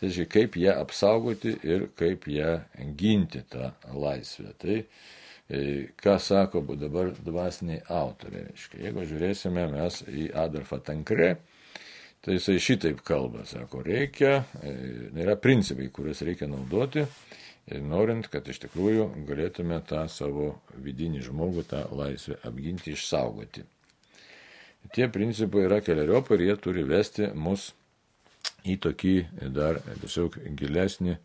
tai 0.00 0.26
kaip 0.30 0.56
ją 0.60 0.76
apsaugoti 0.82 1.56
ir 1.66 1.88
kaip 1.98 2.28
ją 2.30 2.58
ginti 2.98 3.44
tą 3.50 3.72
laisvę. 3.92 4.54
Tai 4.60 4.78
e, 4.80 5.64
ką 6.00 6.18
sako 6.20 6.64
dabar 6.80 7.12
dvasiniai 7.18 7.84
autoriai. 7.88 8.48
Reiškia, 8.50 8.84
jeigu 8.88 9.08
žiūrėsime 9.10 9.68
mes 9.74 10.02
į 10.08 10.30
Adolfą 10.44 10.80
Tankre, 10.84 11.36
tai 12.24 12.38
jisai 12.38 12.56
šitaip 12.62 13.02
kalba, 13.04 13.44
sako, 13.48 13.82
reikia, 13.84 14.44
e, 14.64 14.74
yra 15.24 15.36
principai, 15.36 15.90
kuriuos 15.92 16.24
reikia 16.24 16.48
naudoti, 16.48 17.04
norint, 17.84 18.28
kad 18.28 18.48
iš 18.48 18.58
tikrųjų 18.66 19.06
galėtume 19.28 19.78
tą 19.88 20.02
savo 20.12 20.54
vidinį 20.84 21.22
žmogų, 21.24 21.64
tą 21.68 21.86
laisvę 21.96 22.36
apginti, 22.44 22.92
išsaugoti. 22.92 23.64
Tie 24.92 25.08
principai 25.08 25.64
yra 25.68 25.80
keliariopai 25.84 26.36
ir 26.36 26.48
jie 26.48 26.56
turi 26.60 26.84
vesti 26.86 27.30
mus 27.34 27.70
į 28.68 28.76
tokį 28.84 29.14
dar 29.54 29.80
tiesiog 30.02 30.36
gilesnį 30.58 31.16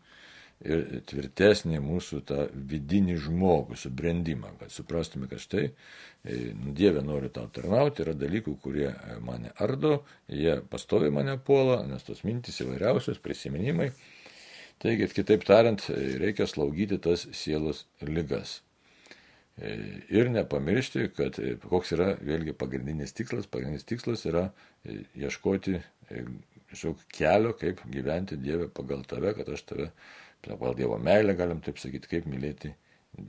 ir 0.60 1.00
tvirtesnį 1.08 1.80
mūsų 1.80 2.20
tą 2.28 2.44
vidinį 2.52 3.16
žmogų, 3.24 3.78
subrendimą, 3.80 4.52
kad 4.60 4.72
suprastume, 4.74 5.28
kad 5.30 5.40
štai 5.40 5.66
e, 5.70 5.72
nu, 6.52 6.74
Dieve 6.76 7.00
noriu 7.04 7.30
tau 7.32 7.46
tarnauti, 7.48 8.04
yra 8.04 8.12
dalykų, 8.18 8.56
kurie 8.60 8.90
mane 9.24 9.54
ardo, 9.56 10.02
jie 10.28 10.58
pastovi 10.72 11.08
mane 11.14 11.38
puola, 11.40 11.80
nes 11.88 12.04
tos 12.04 12.24
mintys 12.28 12.60
įvairiausios, 12.60 13.22
prisiminimai. 13.24 13.88
Taigi, 14.80 15.08
kitaip 15.12 15.44
tariant, 15.48 15.82
reikia 16.20 16.46
slaugyti 16.48 17.00
tas 17.00 17.26
sielos 17.36 17.86
lygas. 18.04 18.60
E, 19.60 19.78
ir 20.08 20.30
nepamiršti, 20.32 21.10
kad 21.16 21.36
e, 21.38 21.54
koks 21.60 21.92
yra 21.92 22.14
vėlgi 22.24 22.54
pagrindinis 22.56 23.12
tikslas. 23.16 23.48
Pagrindinis 23.50 23.84
tikslas 23.88 24.24
yra 24.28 24.46
e, 24.84 25.02
ieškoti 25.20 25.76
tiesiog 26.08 27.02
kelio, 27.12 27.52
kaip 27.60 27.82
gyventi 27.92 28.38
Dievę 28.40 28.70
pagal 28.72 29.04
tave, 29.10 29.34
kad 29.36 29.50
aš 29.52 29.66
tave, 29.68 29.90
pagal 30.46 30.78
Dievo 30.78 30.96
meilę, 31.02 31.34
galim 31.36 31.60
taip 31.64 31.80
sakyti, 31.82 32.08
kaip 32.08 32.30
mylėti 32.30 32.72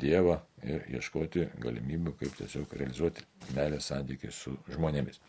Dievą 0.01 0.37
ir 0.63 0.85
ieškoti 0.93 1.49
galimybių, 1.59 2.15
kaip 2.21 2.37
tiesiog 2.39 2.77
realizuoti 2.79 3.25
meilės 3.57 3.89
santykiai 3.91 4.31
su 4.31 4.53
žmonėmis. 4.71 5.19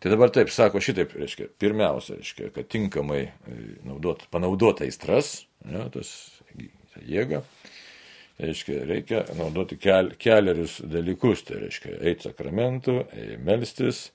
Tai 0.00 0.14
dabar 0.14 0.32
taip 0.34 0.50
sako 0.54 0.80
šitaip, 0.82 1.12
reiškia, 1.18 1.50
pirmiausia, 1.60 2.16
reiškia, 2.22 2.48
kad 2.54 2.70
tinkamai 2.72 3.26
naudot, 3.84 4.24
panaudot 4.32 4.80
aistras, 4.86 5.42
ne, 5.66 5.84
tas 5.94 6.14
jėga, 7.06 7.42
reiškia, 8.42 8.80
reikia 8.88 9.22
naudoti 9.38 9.78
kel, 9.80 10.12
keliarius 10.20 10.80
dalykus, 10.90 11.44
tai 11.48 11.62
reiškia, 11.66 11.98
eiti 12.00 12.28
sakramentų, 12.28 12.98
melstis, 13.46 14.08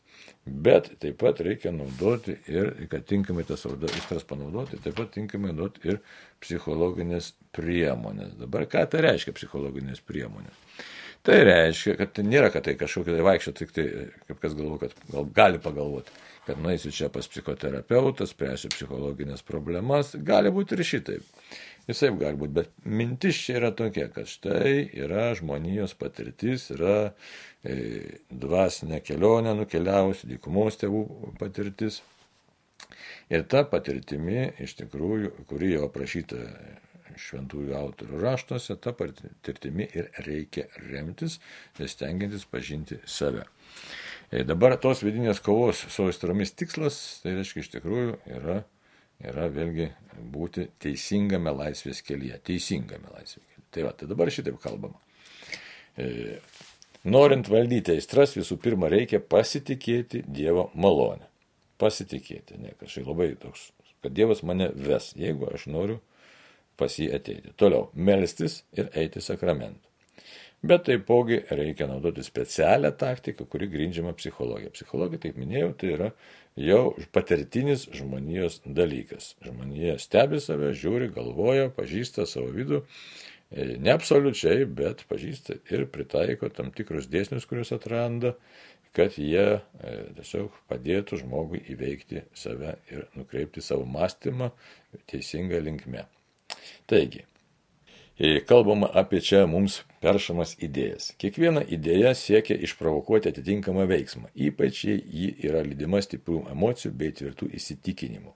bet 0.48 0.90
taip 1.02 1.18
pat 1.22 1.42
reikia 1.44 1.74
naudoti 1.76 2.38
ir, 2.52 2.74
kad 2.92 3.08
tinkamai 3.10 3.46
tas 3.48 3.66
aistras 3.68 4.28
panaudoti, 4.28 4.80
taip 4.84 4.96
pat 5.00 5.12
tinkamai 5.16 5.52
naudoti 5.54 5.94
ir 5.94 6.00
psichologinės 6.44 7.34
priemonės. 7.56 8.38
Dabar 8.40 8.68
ką 8.70 8.86
tai 8.92 9.04
reiškia 9.10 9.36
psichologinės 9.36 10.04
priemonės? 10.08 10.64
Tai 11.26 11.38
reiškia, 11.44 11.96
kad 12.00 12.14
tai 12.16 12.24
nėra, 12.28 12.52
kad 12.54 12.66
tai 12.68 12.76
kažkokia 12.80 13.18
tai 13.18 13.26
vaikščia, 13.28 13.54
tik 13.58 13.74
tai, 13.76 13.86
kaip 14.30 14.42
kas 14.44 14.56
galvo, 14.58 14.78
kad 14.82 14.94
gal, 15.12 15.28
gali 15.36 15.62
pagalvoti, 15.64 16.14
kad 16.48 16.60
nueisiu 16.64 16.94
čia 16.96 17.10
pas 17.12 17.28
psichoterapeutą, 17.28 18.28
spręsiu 18.30 18.72
psichologinės 18.72 19.44
problemas, 19.48 20.14
gali 20.16 20.54
būti 20.56 20.78
ir 20.78 20.86
šitaip. 20.88 21.34
Visai 21.88 22.12
gali 22.20 22.40
būti, 22.40 22.54
bet 22.56 22.72
mintis 22.84 23.40
čia 23.46 23.58
yra 23.62 23.72
tokia, 23.76 24.10
kad 24.12 24.28
štai 24.28 24.90
yra 25.06 25.30
žmonijos 25.40 25.96
patirtis, 26.00 26.70
yra 26.76 26.98
e, 27.64 28.20
dvasinė 28.28 29.00
kelionė 29.08 29.56
nukeliavusi, 29.56 30.28
dykumos 30.34 30.80
tėvų 30.82 31.04
patirtis. 31.40 32.02
Ir 33.32 33.44
ta 33.52 33.64
patirtimi, 33.68 34.50
iš 34.64 34.78
tikrųjų, 34.80 35.32
kuri 35.48 35.74
jau 35.74 35.88
aprašyta 35.88 36.40
šventųjų 37.22 37.76
autorių 37.78 38.22
raštuose, 38.24 38.78
ta 38.82 38.94
patirtimi 38.98 39.90
ir 39.98 40.10
reikia 40.26 40.68
remtis, 40.88 41.40
stengiantis 41.80 42.48
pažinti 42.50 43.02
save. 43.06 43.46
E, 44.32 44.44
dabar 44.48 44.78
tos 44.82 45.04
vidinės 45.06 45.44
kovos 45.44 45.86
su 45.94 46.08
aistromis 46.10 46.56
tikslas, 46.56 46.98
tai 47.24 47.38
reiškia 47.38 47.64
iš 47.64 47.76
tikrųjų 47.78 48.18
yra 48.40 48.62
yra 49.24 49.48
vėlgi 49.50 49.90
būti 50.34 50.68
teisingame 50.82 51.54
laisvės 51.56 52.04
kelyje. 52.06 52.40
Teisingame 52.46 53.10
laisvės 53.14 53.44
kelyje. 53.44 53.66
Tai 53.74 53.86
va, 53.88 53.94
tai 53.98 54.10
dabar 54.10 54.32
šitaip 54.34 54.60
kalbama. 54.62 55.00
E, 55.98 56.38
norint 57.08 57.50
valdyti 57.50 57.96
aistras, 57.96 58.36
visų 58.38 58.60
pirma 58.62 58.92
reikia 58.94 59.20
pasitikėti 59.20 60.24
Dievo 60.28 60.70
malonę. 60.76 61.28
Pasitikėti, 61.82 62.58
ne 62.62 62.74
kažkaip 62.78 63.10
labai 63.10 63.32
toks, 63.38 63.72
kad 64.02 64.14
Dievas 64.18 64.42
mane 64.46 64.72
ves, 64.74 65.12
jeigu 65.18 65.50
aš 65.54 65.68
noriu 65.70 66.00
pas 66.78 67.00
jį 67.00 67.12
ateiti. 67.18 67.54
Toliau, 67.60 67.90
melstis 67.94 68.62
ir 68.78 68.90
eiti 68.96 69.24
sakramentų. 69.24 69.88
Bet 70.66 70.88
taipogi 70.88 71.38
reikia 71.54 71.86
naudoti 71.86 72.24
specialią 72.26 72.90
taktiką, 72.98 73.46
kuri 73.46 73.68
grindžiama 73.70 74.16
psichologija. 74.18 74.72
Psichologija, 74.74 75.22
kaip 75.28 75.38
minėjau, 75.38 75.70
tai 75.78 75.92
yra 75.94 76.08
jau 76.58 76.96
patirtinis 77.14 77.86
žmonijos 77.94 78.64
dalykas. 78.66 79.36
Žmonija 79.46 80.00
stebi 80.02 80.42
save, 80.42 80.72
žiūri, 80.74 81.12
galvoja, 81.14 81.70
pažįsta 81.78 82.26
savo 82.26 82.50
vidų, 82.56 82.82
e, 83.52 83.78
ne 83.78 83.94
absoliučiai, 83.94 84.66
bet 84.66 85.06
pažįsta 85.12 85.60
ir 85.70 85.86
pritaiko 85.94 86.50
tam 86.50 86.74
tikrus 86.74 87.06
dėsnius, 87.14 87.46
kuriuos 87.46 87.76
atranda, 87.78 88.34
kad 88.98 89.14
jie 89.22 89.46
e, 89.60 89.96
tiesiog 90.18 90.58
padėtų 90.72 91.22
žmogui 91.22 91.62
įveikti 91.70 92.26
save 92.34 92.80
ir 92.90 93.06
nukreipti 93.14 93.62
savo 93.62 93.86
mąstymą 93.86 94.50
teisingą 95.06 95.62
linkmę. 95.70 96.08
Taigi, 96.88 97.26
kalbama 98.48 98.88
apie 98.94 99.20
čia 99.22 99.42
mums 99.52 99.82
peršamas 100.02 100.56
idėjas. 100.64 101.12
Kiekviena 101.20 101.66
idėja 101.68 102.14
siekia 102.16 102.56
išprovokuoti 102.64 103.34
atitinkamą 103.34 103.84
veiksmą, 103.92 104.30
ypač 104.48 104.86
jei 104.88 105.02
ji 105.04 105.30
yra 105.50 105.66
lydima 105.68 106.00
stiprių 106.02 106.46
emocijų 106.54 106.94
bei 106.98 107.12
tvirtų 107.18 107.50
įsitikinimų. 107.60 108.32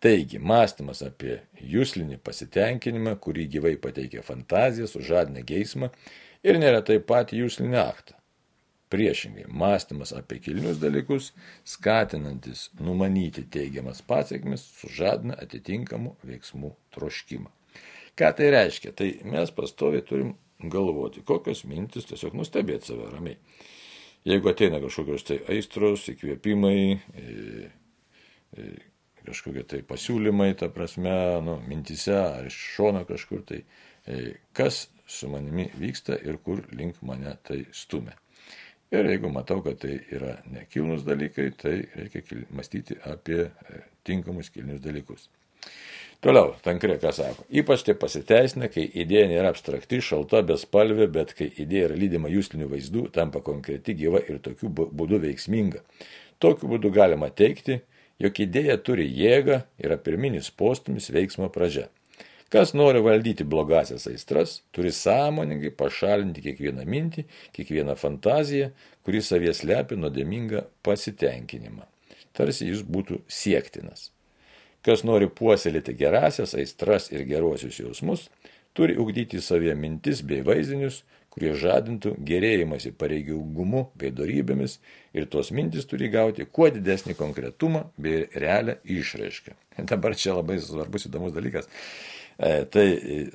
Taigi, 0.00 0.40
mąstymas 0.40 1.00
apie 1.04 1.38
jūslinį 1.60 2.18
pasitenkinimą, 2.24 3.14
kurį 3.20 3.46
gyvai 3.54 3.74
pateikia 3.80 4.24
fantazija, 4.24 4.88
sužadina 4.88 5.44
geismą 5.44 5.90
ir 6.44 6.60
neretai 6.60 6.96
patį 7.00 7.42
jūslinį 7.44 7.78
aktą. 7.82 8.16
Priešingai, 8.92 9.48
mąstymas 9.50 10.12
apie 10.14 10.38
kilnius 10.40 10.78
dalykus, 10.78 11.32
skatinantis 11.66 12.68
numanyti 12.78 13.42
teigiamas 13.50 14.00
pasiekmes, 14.06 14.62
sužadina 14.80 15.36
atitinkamų 15.42 16.14
veiksmų 16.22 16.70
troškimą. 16.94 17.50
Ką 18.16 18.32
tai 18.36 18.50
reiškia? 18.54 18.94
Tai 18.96 19.08
mes 19.28 19.50
pastoviai 19.52 20.04
turim 20.06 20.32
galvoti, 20.72 21.20
kokios 21.26 21.64
mintis, 21.68 22.06
tiesiog 22.08 22.36
nustebėti 22.38 22.92
save 22.92 23.10
ramiai. 23.12 23.36
Jeigu 24.26 24.50
ateina 24.50 24.80
kažkokios 24.82 25.26
tai 25.28 25.36
aistros, 25.52 26.08
įkvėpimai, 26.10 26.78
e, 26.96 27.68
e, 28.56 28.70
kažkokie 29.26 29.62
tai 29.68 29.82
pasiūlymai, 29.86 30.54
ta 30.58 30.70
prasme, 30.72 31.12
nu, 31.46 31.58
mintise 31.68 32.16
ar 32.16 32.48
iš 32.48 32.56
šono 32.72 33.04
kažkur, 33.06 33.44
tai 33.46 33.60
e, 33.62 34.32
kas 34.56 34.86
su 35.06 35.28
manimi 35.30 35.68
vyksta 35.78 36.16
ir 36.26 36.40
kur 36.42 36.64
link 36.74 36.98
mane 37.06 37.36
tai 37.46 37.60
stumia. 37.76 38.16
Ir 38.94 39.06
jeigu 39.10 39.28
matau, 39.34 39.60
kad 39.66 39.78
tai 39.82 39.98
yra 40.14 40.38
nekilnus 40.50 41.04
dalykai, 41.06 41.50
tai 41.58 41.76
reikia 41.98 42.42
mąstyti 42.54 42.96
apie 43.06 43.50
tinkamus 44.06 44.50
kilnius 44.54 44.80
dalykus. 44.82 45.28
Toliau, 46.24 46.54
tankrė, 46.64 46.96
ką 47.02 47.10
sako. 47.12 47.44
Ypač 47.60 47.82
tai 47.86 47.94
pasiteisina, 48.00 48.70
kai 48.72 48.86
idėja 49.02 49.26
nėra 49.30 49.50
abstrakti, 49.52 50.00
šalta, 50.02 50.40
bespalvė, 50.48 51.10
bet 51.12 51.34
kai 51.36 51.50
idėja 51.60 51.90
yra 51.90 51.98
lydima 52.00 52.30
jūslinių 52.32 52.70
vaizdų, 52.70 53.02
tampa 53.14 53.42
konkreti, 53.44 53.94
gyva 53.98 54.22
ir 54.24 54.40
tokiu 54.44 54.70
būdu 54.72 55.20
veiksminga. 55.26 55.84
Tokiu 56.42 56.70
būdu 56.72 56.90
galima 56.94 57.28
teikti, 57.28 57.82
jog 58.22 58.40
idėja 58.40 58.78
turi 58.80 59.06
jėgą, 59.12 59.60
yra 59.82 60.00
pirminis 60.00 60.48
postumis 60.50 61.12
veiksmo 61.12 61.50
pradžia. 61.52 61.90
Kas 62.52 62.72
nori 62.78 63.00
valdyti 63.02 63.44
blogasias 63.44 64.06
aistras, 64.06 64.60
turi 64.72 64.92
sąmoningai 64.94 65.72
pašalinti 65.76 66.44
kiekvieną 66.44 66.86
mintį, 66.86 67.26
kiekvieną 67.56 67.96
fantaziją, 67.98 68.70
kuri 69.04 69.22
savies 69.22 69.64
lepia 69.66 69.98
nuodėmingą 69.98 70.64
pasitenkinimą. 70.86 71.84
Tarsi 72.36 72.70
jis 72.70 72.86
būtų 72.86 73.24
siektinas. 73.26 74.12
Kas 74.86 75.02
nori 75.02 75.26
puoselėti 75.26 75.96
gerasias 75.98 76.54
aistras 76.54 77.10
ir 77.10 77.24
geruosius 77.26 77.80
jausmus, 77.80 78.28
turi 78.76 78.94
ugdyti 79.02 79.40
savie 79.42 79.74
mintis 79.74 80.22
bei 80.22 80.44
vaizdinius, 80.46 81.02
kurie 81.36 81.52
žadintų 81.58 82.14
gerėjimąsi 82.24 82.94
pareigingumu 82.96 83.82
bei 84.00 84.12
darybėmis 84.14 84.78
ir 85.16 85.26
tos 85.32 85.50
mintis 85.52 85.84
turi 85.88 86.08
gauti 86.12 86.46
kuo 86.48 86.70
didesnį 86.72 87.16
konkretumą 87.18 87.82
bei 88.00 88.24
realią 88.32 88.78
išraišką. 88.96 89.56
Dabar 89.90 90.16
čia 90.16 90.38
labai 90.38 90.56
svarbus 90.64 91.10
įdomus 91.10 91.34
dalykas. 91.36 91.68
E, 92.38 92.64
tai 92.72 92.86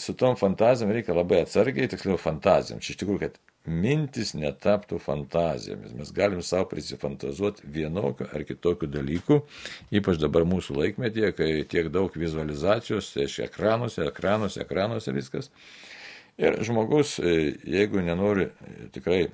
su 0.02 0.16
tom 0.18 0.38
fantazijom 0.40 0.94
reikia 0.96 1.14
labai 1.18 1.44
atsargiai, 1.46 1.90
tiksliau 1.92 2.18
fantazijom. 2.22 2.82
Čia 2.82 2.96
iš 2.96 3.02
tikrųjų, 3.04 3.22
kad 3.28 3.38
mintis 3.66 4.34
netaptų 4.34 4.98
fantazijomis. 5.02 5.94
Mes 5.98 6.12
galim 6.16 6.42
savo 6.46 6.66
prisifantazuoti 6.72 7.68
vienokiu 7.70 8.26
ar 8.34 8.46
kitokiu 8.48 8.90
dalyku, 8.90 9.42
ypač 9.94 10.18
dabar 10.22 10.48
mūsų 10.50 10.80
laikmetyje, 10.80 11.32
kai 11.38 11.52
tiek 11.70 11.92
daug 11.94 12.16
vizualizacijos, 12.18 13.12
tai 13.14 13.28
iš 13.30 13.40
ekranuose, 13.46 14.08
ekranuose, 14.10 14.64
ekranuose 14.66 15.14
viskas. 15.14 15.52
Ir 16.42 16.58
žmogus, 16.66 17.20
e, 17.20 17.54
jeigu 17.70 18.02
nenori 18.02 18.48
e, 18.50 18.90
tikrai 18.96 19.22
e, 19.28 19.32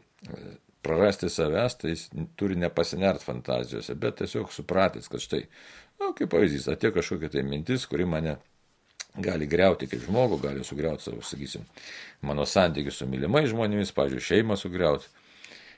prarasti 0.83 1.29
savęs, 1.31 1.77
tai 1.79 1.93
jis 1.93 2.07
turi 2.39 2.57
nepasinert 2.59 3.23
fantazijose, 3.23 3.95
bet 3.95 4.19
tiesiog 4.19 4.51
supratęs, 4.51 5.07
kad 5.11 5.23
štai, 5.23 5.45
na, 5.99 6.09
nu, 6.09 6.13
kaip 6.17 6.31
pavyzdys, 6.33 6.67
atėjo 6.73 6.97
kažkokia 6.99 7.31
tai 7.37 7.45
mintis, 7.47 7.87
kuri 7.87 8.07
mane 8.09 8.37
gali 9.17 9.47
greuti 9.49 9.89
kaip 9.89 10.03
žmogų, 10.05 10.41
gali 10.43 10.65
sugriauti 10.65 11.07
savo, 11.07 11.23
sakysim, 11.25 11.65
mano 12.25 12.45
santykius 12.45 13.01
su 13.01 13.07
mylimais 13.09 13.49
žmonėmis, 13.51 13.93
pažiūrėjau, 13.97 14.27
šeimą 14.31 14.57
sugriauti. 14.59 15.09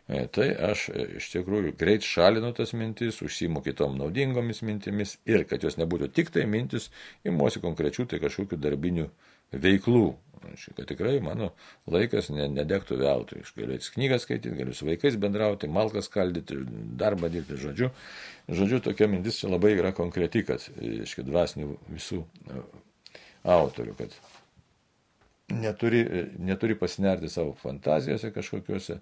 E, 0.09 0.23
tai 0.33 0.47
aš 0.71 0.87
e, 0.89 1.03
iš 1.19 1.27
tikrųjų 1.35 1.75
greit 1.77 2.05
šalinu 2.05 2.49
tas 2.57 2.73
mintis, 2.73 3.19
užsimu 3.21 3.61
kitom 3.65 3.93
naudingomis 3.99 4.63
mintimis 4.65 5.19
ir 5.29 5.45
kad 5.49 5.61
jos 5.61 5.77
nebūtų 5.77 6.09
tik 6.17 6.31
tai 6.33 6.47
mintis, 6.49 6.89
imuosi 7.29 7.61
konkrečių 7.61 8.07
tai 8.09 8.21
kažkokių 8.23 8.57
darbinių 8.57 9.05
veiklų. 9.53 10.07
Kad 10.39 10.87
tikrai 10.87 11.17
mano 11.21 11.51
laikas 11.91 12.31
nedegtų 12.31 12.97
veltui. 13.01 13.43
Aš 13.43 13.51
galiu 13.57 13.77
knygas 13.93 14.23
skaityti, 14.25 14.55
galiu 14.55 14.73
su 14.73 14.87
vaikais 14.87 15.19
bendrauti, 15.19 15.69
malkas 15.69 16.07
kaldyti, 16.09 16.57
darbą 16.97 17.29
dirbti, 17.29 17.59
žodžiu. 17.59 17.91
Žodžiu, 18.47 18.79
tokia 18.87 19.11
mintis 19.11 19.41
čia 19.43 19.51
labai 19.51 19.75
yra 19.75 19.91
konkreti, 19.93 20.45
kad, 20.47 20.63
iškai, 20.79 21.27
dvasinių 21.27 21.75
visų 21.91 22.23
autorių, 23.43 23.95
kad 23.99 24.15
neturi, 25.49 26.03
neturi 26.39 26.75
pasinerti 26.79 27.29
savo 27.29 27.53
fantazijose 27.61 28.31
kažkokiuose, 28.35 28.99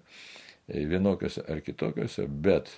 e, 0.68 0.84
vienokiuose 0.88 1.44
ar 1.48 1.60
kitokiuose, 1.64 2.26
bet 2.28 2.70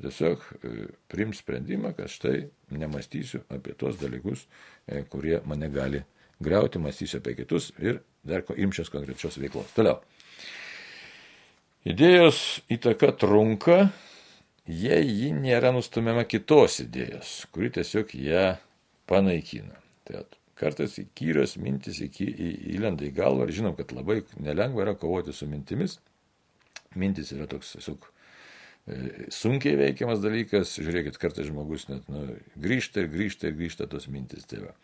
tiesiog 0.00 0.44
e, 0.62 0.74
prims 1.10 1.42
sprendimą, 1.42 1.94
kad 1.96 2.10
štai 2.12 2.44
nemastysiu 2.76 3.42
apie 3.52 3.74
tos 3.78 3.98
dalykus, 4.00 4.46
e, 4.86 5.02
kurie 5.10 5.40
mane 5.46 5.68
gali 5.72 6.02
greuti, 6.40 6.80
mąstysiu 6.80 7.20
apie 7.20 7.36
kitus 7.42 7.70
ir 7.78 8.00
dar 8.24 8.44
imčios 8.56 8.90
konkrečios 8.92 9.38
veiklos. 9.40 9.72
Toliau. 9.76 10.00
Idėjos 11.88 12.60
įtaka 12.68 13.14
trunka, 13.16 13.86
jei 14.68 15.06
ji 15.08 15.30
nėra 15.32 15.72
nustumiama 15.72 16.26
kitos 16.28 16.82
idėjos, 16.84 17.46
kuri 17.54 17.72
tiesiog 17.72 18.12
ją 18.20 18.44
panaikina. 19.08 19.80
Tai 20.04 20.20
kartais 20.60 20.98
įkyrios 21.02 21.56
mintis 21.62 22.00
į, 22.04 22.10
į, 22.20 22.50
įlenda 22.76 23.06
į 23.06 23.12
galvą 23.16 23.48
ir 23.48 23.56
žinom, 23.56 23.76
kad 23.78 23.94
labai 23.96 24.20
nelengva 24.38 24.84
yra 24.86 24.96
kovoti 24.98 25.34
su 25.36 25.48
mintimis. 25.50 25.98
Mintis 26.98 27.32
yra 27.36 27.46
toks 27.50 27.76
tiesiog 27.76 28.06
e, 28.06 29.28
sunkiai 29.34 29.78
veikiamas 29.80 30.22
dalykas, 30.22 30.76
žiūrėkit, 30.82 31.18
kartais 31.22 31.48
žmogus 31.48 31.88
net 31.90 32.08
nu, 32.10 32.26
grįžta 32.60 33.04
ir 33.04 33.12
grįžta 33.12 33.50
ir 33.50 33.56
grįžta 33.58 33.88
tos 33.90 34.10
mintis. 34.12 34.46
Tai, 34.50 34.64
va. 34.68 34.74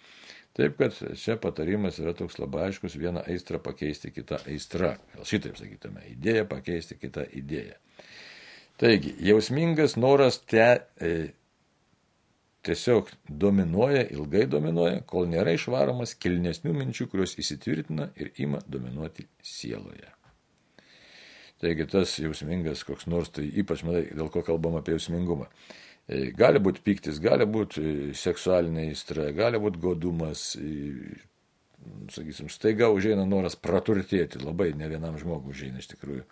Taip 0.57 0.79
kad 0.79 0.95
čia 1.21 1.37
patarimas 1.37 1.99
yra 2.01 2.15
toks 2.17 2.39
labai 2.41 2.71
aiškus, 2.71 2.97
vieną 2.97 3.27
aistrą 3.29 3.59
pakeisti 3.61 4.09
kitą 4.15 4.39
aistrą. 4.49 4.95
Gal 5.13 5.27
šitaip 5.29 5.59
sakytume, 5.59 6.07
idėją 6.15 6.47
pakeisti 6.49 6.97
kitą 6.97 7.27
idėją. 7.37 7.77
Taigi, 8.81 9.13
jausmingas 9.25 9.99
noras 10.01 10.39
te, 10.49 10.69
e, 11.01 11.13
tiesiog 12.67 13.13
dominuoja, 13.29 14.03
ilgai 14.15 14.45
dominuoja, 14.51 15.01
kol 15.09 15.29
nėra 15.31 15.55
išvaromas 15.57 16.17
kilnesnių 16.19 16.75
minčių, 16.77 17.09
kurios 17.13 17.37
įsitvirtina 17.41 18.11
ir 18.19 18.33
ima 18.43 18.61
dominuoti 18.67 19.29
sieloje. 19.43 20.11
Taigi 21.63 21.87
tas 21.89 22.19
jausmingas 22.21 22.85
koks 22.85 23.07
nors, 23.09 23.31
tai 23.33 23.47
ypač, 23.63 23.85
matai, 23.87 24.11
dėl 24.13 24.29
ko 24.33 24.43
kalbam 24.45 24.77
apie 24.77 24.97
jausmingumą. 24.97 25.47
E, 26.07 26.29
gali 26.37 26.61
būti 26.63 26.83
piktis, 26.85 27.17
gali 27.23 27.47
būti 27.49 27.81
e, 27.81 27.95
seksualinė 28.15 28.91
įstra, 28.93 29.31
gali 29.35 29.59
būti 29.63 29.81
godumas, 29.81 30.51
e, 30.61 31.17
sakysim, 32.13 32.51
staiga 32.53 32.91
užeina 32.93 33.25
noras 33.27 33.57
praturtėti, 33.57 34.43
labai 34.45 34.73
ne 34.77 34.91
vienam 34.93 35.17
žmogui 35.19 35.55
užeina 35.55 35.81
iš 35.81 35.95
tikrųjų. 35.95 36.27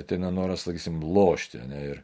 Ateina 0.00 0.32
noras, 0.34 0.66
sakysim, 0.66 0.98
lošti. 1.02 1.62
Ne, 1.70 1.80
ir 1.94 2.02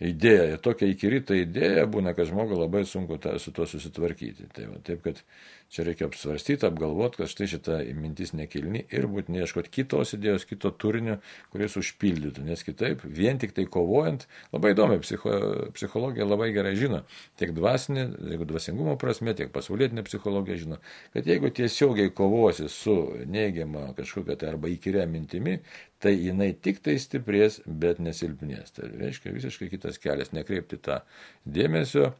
idėja, 0.00 0.58
tokia 0.62 0.88
įkirita 0.92 1.36
idėja 1.38 1.86
būna, 1.90 2.14
kad 2.16 2.28
žmogui 2.30 2.58
labai 2.58 2.84
sunku 2.86 3.18
ta, 3.22 3.34
su 3.42 3.52
tuo 3.54 3.66
susitvarkyti. 3.66 4.48
Tai 4.54 4.68
va, 4.70 4.80
taip, 4.86 5.02
kad 5.06 5.22
Čia 5.68 5.84
reikia 5.84 6.06
apsvarstyti, 6.08 6.64
apgalvoti, 6.64 7.18
kad 7.20 7.28
štai 7.28 7.46
šita 7.52 7.74
mintis 7.92 8.30
nekilni 8.32 8.86
ir 8.88 9.04
būtinai 9.10 9.42
ieškoti 9.44 9.68
kitos 9.68 10.14
idėjos, 10.16 10.46
kito 10.48 10.70
turinio, 10.72 11.18
kuris 11.52 11.76
užpildytų, 11.76 12.44
nes 12.46 12.64
kitaip, 12.64 13.02
vien 13.04 13.36
tik 13.40 13.52
tai 13.56 13.66
kovojant, 13.68 14.24
labai 14.54 14.72
įdomi, 14.72 14.96
psicho, 15.04 15.34
psichologija 15.76 16.24
labai 16.24 16.48
gerai 16.56 16.72
žino, 16.78 17.02
tiek 17.36 17.52
dvasinė, 17.56 18.06
jeigu 18.32 18.48
dvasingumo 18.48 18.94
prasme, 19.00 19.34
tiek 19.36 19.52
pasaulietinė 19.52 20.06
psichologija 20.08 20.56
žino, 20.62 20.80
kad 21.12 21.28
jeigu 21.28 21.52
tiesiogiai 21.60 22.14
kovosi 22.16 22.70
su 22.72 22.96
neigiama 23.28 23.90
kažkokia 23.98 24.38
tai 24.40 24.54
arba 24.54 24.72
įkyria 24.72 25.04
mintimi, 25.10 25.58
tai 26.00 26.14
jinai 26.14 26.52
tik 26.54 26.80
tai 26.84 26.96
stiprės, 27.02 27.60
bet 27.66 28.00
nesilpnės. 28.02 28.72
Tai 28.76 28.88
reiškia 28.94 29.34
visiškai 29.34 29.68
kitas 29.72 30.00
kelias, 30.00 30.32
nekreipti 30.32 30.78
tą 30.80 31.00
dėmesio. 31.44 32.12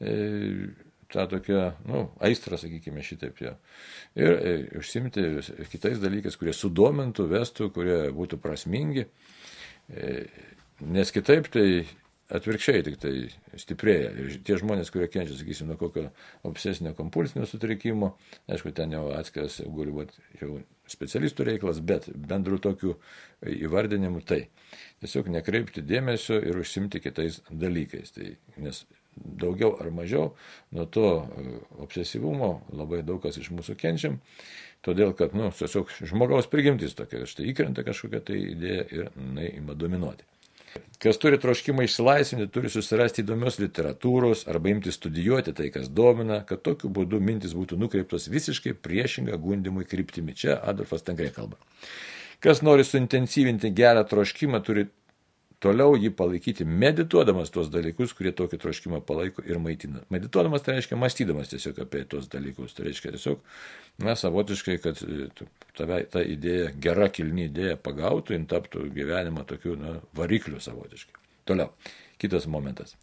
E, 0.00 0.16
tą 1.12 1.26
tokią, 1.30 1.60
nu, 1.90 2.06
aistrą, 2.24 2.58
sakykime, 2.60 3.04
šitaip 3.06 3.42
jo. 3.42 3.54
Ir 4.18 4.32
e, 4.36 4.56
užsimti 4.80 5.26
kitais 5.72 6.00
dalykais, 6.02 6.38
kurie 6.40 6.54
sudomintų, 6.56 7.28
vestų, 7.30 7.70
kurie 7.74 8.00
būtų 8.16 8.40
prasmingi. 8.42 9.06
E, 9.90 10.16
nes 10.82 11.14
kitaip 11.14 11.50
tai 11.54 11.68
atvirkščiai 12.34 12.82
tik 12.86 12.96
tai 13.02 13.12
stiprėja. 13.58 14.10
Ir 14.18 14.38
tie 14.46 14.58
žmonės, 14.58 14.90
kurie 14.94 15.06
kenčia, 15.10 15.36
sakysim, 15.38 15.70
nuo 15.70 15.78
kokio 15.80 16.08
obsesinio 16.48 16.94
kompulsinio 16.98 17.46
sutrikimo, 17.46 18.14
aišku, 18.50 18.72
ten 18.74 18.94
jau 18.96 19.06
atskiras 19.14 19.60
gali 19.62 19.94
būti 19.94 20.26
jau 20.40 20.58
specialistų 20.90 21.46
reikalas, 21.50 21.80
bet 21.82 22.08
bendrų 22.10 22.58
tokių 22.66 22.94
įvardinimų 23.56 24.22
tai. 24.26 24.46
Tiesiog 25.02 25.30
nekreipti 25.34 25.84
dėmesio 25.86 26.38
ir 26.42 26.58
užsimti 26.62 27.02
kitais 27.04 27.40
dalykais. 27.50 28.14
Tai, 28.16 28.32
nes 28.62 28.82
daugiau 29.16 29.74
ar 29.80 29.90
mažiau 29.90 30.30
nuo 30.76 30.86
to 30.86 31.08
e, 31.08 31.56
obsesyvumo 31.84 32.50
labai 32.72 33.02
daug 33.06 33.22
kas 33.24 33.38
iš 33.40 33.50
mūsų 33.54 33.76
kenčiam, 33.80 34.20
todėl 34.86 35.14
kad, 35.16 35.34
nu, 35.34 35.50
tiesiog 35.50 35.90
žmogaus 36.04 36.48
prigimtis 36.52 36.96
tokia, 36.98 37.24
štai 37.26 37.50
įkrenta 37.52 37.84
kažkokia 37.86 38.22
tai 38.24 38.40
idėja 38.52 38.88
ir 38.92 39.10
jinai 39.10 39.50
ima 39.56 39.76
dominuoti. 39.78 40.26
Kas 41.00 41.16
turi 41.20 41.38
troškimą 41.40 41.84
išsilaisvinti, 41.84 42.48
turi 42.52 42.70
susirasti 42.72 43.22
įdomios 43.22 43.58
literatūros 43.60 44.46
arba 44.50 44.72
imti 44.72 44.92
studijuoti 44.92 45.54
tai, 45.56 45.70
kas 45.72 45.88
domina, 45.92 46.42
kad 46.48 46.62
tokiu 46.64 46.90
būdu 46.92 47.20
mintis 47.20 47.54
būtų 47.56 47.78
nukreiptos 47.80 48.28
visiškai 48.32 48.74
priešingą 48.84 49.36
gundimui 49.40 49.84
kryptimi. 49.88 50.36
Čia 50.36 50.56
Adolfas 50.60 51.04
Tangrė 51.06 51.30
kalba. 51.36 51.60
Kas 52.44 52.62
nori 52.64 52.84
suintensyvinti 52.84 53.72
gerą 53.76 54.04
troškimą, 54.08 54.60
turi 54.64 54.86
toliau 55.66 55.96
jį 55.98 56.12
palaikyti, 56.16 56.66
medituodamas 56.66 57.50
tuos 57.54 57.68
dalykus, 57.72 58.14
kurie 58.16 58.32
tokį 58.36 58.60
troškimą 58.62 59.00
palaiko 59.06 59.44
ir 59.46 59.58
maitina. 59.62 60.04
Medituodamas 60.14 60.64
tai 60.64 60.76
reiškia 60.76 60.98
mąstydamas 61.00 61.50
tiesiog 61.52 61.82
apie 61.82 62.04
tuos 62.10 62.30
dalykus. 62.32 62.76
Tai 62.76 62.86
reiškia 62.86 63.14
tiesiog, 63.16 63.42
na, 64.06 64.14
savotiškai, 64.18 64.78
kad 64.84 65.02
e, 65.02 65.28
tave 65.78 66.00
ta 66.12 66.22
idėja, 66.22 66.70
gera 66.86 67.10
kilni 67.12 67.48
idėja 67.50 67.78
pagautų, 67.82 68.36
jin 68.36 68.48
taptų 68.50 68.86
gyvenimą 68.96 69.46
tokiu, 69.50 69.76
na, 69.80 69.96
varikliu 70.18 70.62
savotiškai. 70.62 71.22
Toliau, 71.46 71.72
kitas 72.22 72.48
momentas. 72.50 72.96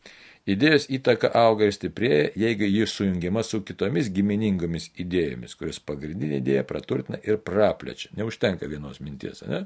Idėjos 0.43 0.89
įtaka 0.91 1.29
auga 1.39 1.69
ir 1.69 1.71
stiprėja, 1.71 2.23
jeigu 2.35 2.67
ji 2.67 2.87
sujungiama 2.91 3.45
su 3.47 3.61
kitomis 3.63 4.09
giminingomis 4.11 4.89
idėjomis, 4.99 5.53
kuris 5.55 5.79
pagrindinė 5.79 6.41
idėja 6.41 6.65
praturtina 6.67 7.19
ir 7.23 7.37
praplečia. 7.39 8.09
Neužtenka 8.19 8.67
vienos 8.67 8.99
minties. 8.99 9.39
Ne? 9.47 9.61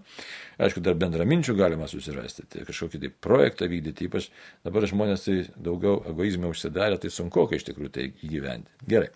Aišku, 0.62 0.84
dar 0.86 0.94
bendraminčių 1.02 1.56
galima 1.58 1.90
susirasti, 1.90 2.46
tai 2.46 2.66
kažkokį 2.68 3.02
tai 3.02 3.10
projektą 3.26 3.70
vykdyti, 3.72 4.06
ypač 4.06 4.28
dabar 4.68 4.86
žmonės 4.92 5.26
tai 5.26 5.38
daugiau 5.56 6.04
egoizmė 6.12 6.52
užsidarė, 6.54 7.00
tai 7.02 7.10
sunku 7.16 7.48
iš 7.58 7.66
tikrųjų 7.72 7.94
tai 7.98 8.12
įgyventi. 8.28 8.78
Gerai. 8.86 9.10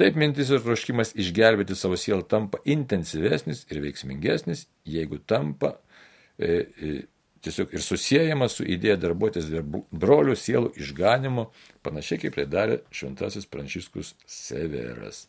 Taip 0.00 0.16
mintis 0.20 0.48
ir 0.52 0.64
troškimas 0.64 1.12
išgelbėti 1.16 1.76
savo 1.76 1.96
sielą 2.00 2.24
tampa 2.28 2.62
intensyvesnis 2.64 3.66
ir 3.68 3.82
veiksmingesnis, 3.84 4.64
jeigu 4.88 5.20
tampa 5.28 5.74
e, 6.40 6.48
e, 6.48 6.96
tiesiog 7.46 7.72
ir 7.74 7.82
susijęjama 7.84 8.48
su 8.50 8.66
idėja 8.66 8.98
darbuotis 9.00 9.48
dėl 9.50 9.64
brolių 9.90 10.36
sielų 10.38 10.72
išganimo, 10.82 11.48
panašiai 11.86 12.20
kaip 12.24 12.36
tai 12.38 12.46
darė 12.50 12.80
šventasis 12.94 13.48
Pranciškus 13.50 14.14
Severas. 14.26 15.26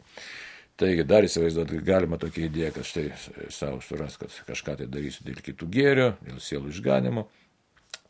Taigi 0.77 1.05
dar 1.09 1.25
įsivaizduoti 1.25 1.79
galima 1.81 2.19
tokia 2.21 2.45
idėja, 2.45 2.73
kad 2.75 2.85
štai 2.85 3.07
savo 3.53 3.79
suras, 3.81 4.17
kad 4.21 4.33
kažką 4.49 4.77
tai 4.81 4.89
darysiu 4.93 5.25
dėl 5.25 5.41
kitų 5.45 5.69
gėrio, 5.73 6.11
dėl 6.25 6.41
sielų 6.43 6.73
išganimo. 6.73 7.25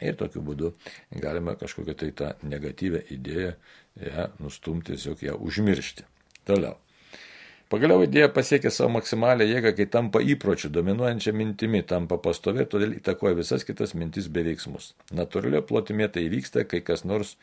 Ir 0.03 0.17
tokiu 0.19 0.43
būdu 0.45 0.73
galima 1.23 1.55
kažkokią 1.57 1.95
tai 1.97 2.11
tą 2.17 2.33
negatyvę 2.45 3.05
idėją 3.15 3.53
ją 4.03 4.27
nustumti, 4.43 4.93
tiesiog 4.93 5.23
ją 5.25 5.37
užmiršti. 5.47 6.05
Toliau. 6.47 6.75
Pagaliau 7.67 7.99
idėja 8.06 8.30
pasiekia 8.32 8.69
savo 8.71 8.93
maksimalę 8.93 9.43
jėgą, 9.43 9.73
kai 9.75 9.86
tampa 9.91 10.21
įpročių, 10.23 10.69
dominuojančia 10.71 11.34
mintimi, 11.36 11.82
tampa 11.84 12.15
pastovė, 12.23 12.63
todėl 12.71 12.93
įtakoja 12.95 13.36
visas 13.36 13.65
kitas 13.67 13.91
mintis 13.91 14.30
bei 14.32 14.45
veiksmus. 14.47 14.93
Natūralio 15.12 15.60
plotime 15.67 16.08
tai 16.08 16.30
vyksta, 16.32 16.63
kai 16.63 16.80
kas 16.88 17.03
nors 17.03 17.34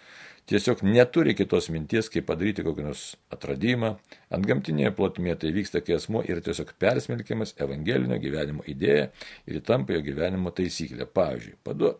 tiesiog 0.48 0.80
neturi 0.84 1.34
kitos 1.36 1.68
minties, 1.72 2.08
kaip 2.12 2.24
padaryti 2.30 2.64
kokį 2.64 2.86
nors 2.86 3.02
atradimą. 3.36 3.90
Ant 4.32 4.48
gamtinėje 4.48 4.94
plotmėje 4.96 5.34
tai 5.42 5.50
vyksta, 5.56 5.82
kai 5.84 5.98
asmo 5.98 6.22
yra 6.24 6.40
tiesiog 6.44 6.72
persmelkiamas 6.80 7.52
evangelinio 7.60 8.16
gyvenimo 8.22 8.64
idėja 8.68 9.10
ir 9.44 9.60
tampa 9.68 9.92
jo 9.92 10.00
gyvenimo 10.08 10.54
taisyklė. 10.56 11.04
Pavyzdžiui, 11.04 11.58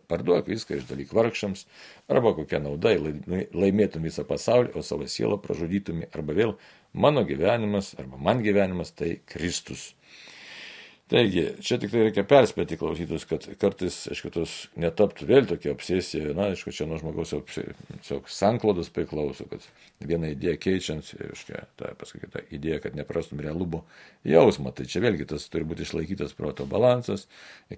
parduok 0.09 0.49
viską 0.49 0.79
išdalyk 0.79 1.13
vargšams, 1.13 1.67
arba 2.09 2.33
kokia 2.37 2.57
nauda 2.65 2.95
laimėtum 2.97 4.09
visą 4.09 4.25
pasaulį, 4.25 4.73
o 4.73 4.81
savo 4.81 5.05
sielą 5.09 5.37
pražudytum, 5.45 6.01
arba 6.09 6.37
vėl 6.41 6.57
Mano 6.95 7.25
gyvenimas 7.27 7.93
arba 7.99 8.17
man 8.17 8.43
gyvenimas 8.43 8.93
tai 8.95 9.17
Kristus. 9.27 9.91
Taigi, 11.05 11.43
čia 11.61 11.75
tik 11.77 11.91
tai 11.93 12.07
reikia 12.07 12.23
perspėti 12.25 12.79
klausytus, 12.81 13.27
kad 13.29 13.43
kartais, 13.61 13.93
aišku, 14.09 14.31
tos 14.33 14.53
netaptų 14.81 15.27
vėl 15.29 15.45
tokia 15.51 15.69
obsesija, 15.75 16.31
na, 16.33 16.47
aišku, 16.49 16.73
čia 16.73 16.87
nuo 16.89 16.97
žmogaus 16.97 17.35
tiesiog 17.51 18.25
sanklodas 18.33 18.89
priklauso, 18.93 19.45
kad 19.51 19.67
vieną 20.01 20.31
idėją 20.33 20.55
keičiant, 20.63 21.11
aišku, 21.27 21.59
ta, 21.77 21.91
paskui 21.99 22.25
ta 22.33 22.41
idėja, 22.49 22.79
kad 22.87 22.97
neprastum 22.97 23.43
realumo 23.45 23.83
jausmą, 24.25 24.73
tai 24.73 24.87
čia 24.89 25.03
vėlgi 25.05 25.29
tas 25.29 25.45
turi 25.53 25.69
būti 25.69 25.85
išlaikytas 25.85 26.33
proto 26.33 26.65
balansas, 26.65 27.27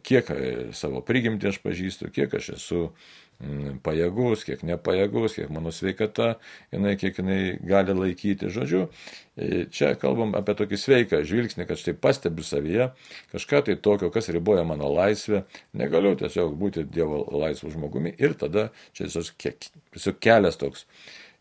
kiek 0.08 0.32
e, 0.32 0.40
savo 0.72 1.04
prigimtį 1.04 1.52
aš 1.52 1.60
pažįstu, 1.68 2.14
kiek 2.16 2.40
aš 2.40 2.54
esu 2.56 2.86
pajėgus, 3.86 4.43
kiek 4.47 4.63
nepajėgus, 4.65 5.36
kiek 5.38 5.52
mano 5.54 5.69
sveikata, 5.73 6.38
jinai, 6.73 6.95
kiek 6.97 7.19
jinai 7.21 7.58
gali 7.62 7.93
laikyti. 7.93 8.50
Žodžiu, 8.54 8.88
e, 9.38 9.65
čia 9.69 9.93
kalbam 10.02 10.34
apie 10.39 10.56
tokį 10.58 10.80
sveiką 10.82 11.21
žvilgsnį, 11.28 11.67
kad 11.69 11.78
štai 11.78 11.93
pastebiu 12.02 12.45
savyje 12.45 12.89
kažką 13.36 13.63
tai 13.67 13.78
tokio, 13.78 14.10
kas 14.13 14.32
riboja 14.34 14.65
mano 14.65 14.89
laisvę, 14.89 15.43
negaliu 15.78 16.15
tiesiog 16.17 16.58
būti 16.58 16.88
Dievo 16.89 17.21
laisvų 17.43 17.76
žmogumi 17.78 18.15
ir 18.17 18.34
tada 18.34 18.71
čia 18.97 19.06
tiesiog 19.06 20.19
kelias 20.23 20.58
toks. 20.58 20.88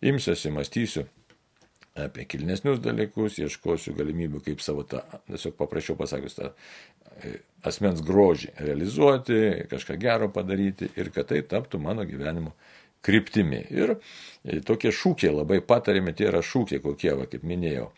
Imsiuosi, 0.04 0.52
mąstysiu, 0.52 1.06
apie 1.96 2.26
kilnesnius 2.28 2.80
dalykus, 2.84 3.38
ieškosiu 3.40 3.94
galimybių, 3.96 4.42
kaip 4.44 4.62
savo 4.64 4.84
tą, 4.88 5.02
tiesiog 5.30 5.56
paprašiau 5.58 5.96
pasakius, 5.98 6.36
tą 6.38 6.50
e, 6.52 7.36
asmens 7.66 8.02
grožį 8.04 8.52
realizuoti, 8.60 9.38
kažką 9.70 9.98
gero 10.00 10.30
padaryti 10.32 10.90
ir 11.00 11.12
kad 11.14 11.30
tai 11.32 11.42
taptų 11.46 11.80
mano 11.82 12.04
gyvenimo 12.08 12.52
kryptimi. 13.06 13.60
Ir 13.70 13.94
e, 13.94 14.60
tokie 14.66 14.90
šūkiai 14.94 15.32
labai 15.34 15.60
patarėme, 15.64 16.14
tie 16.16 16.28
yra 16.30 16.42
šūkiai 16.44 16.82
kokie, 16.84 17.12
va, 17.18 17.26
kaip 17.30 17.44
minėjau. 17.46 17.90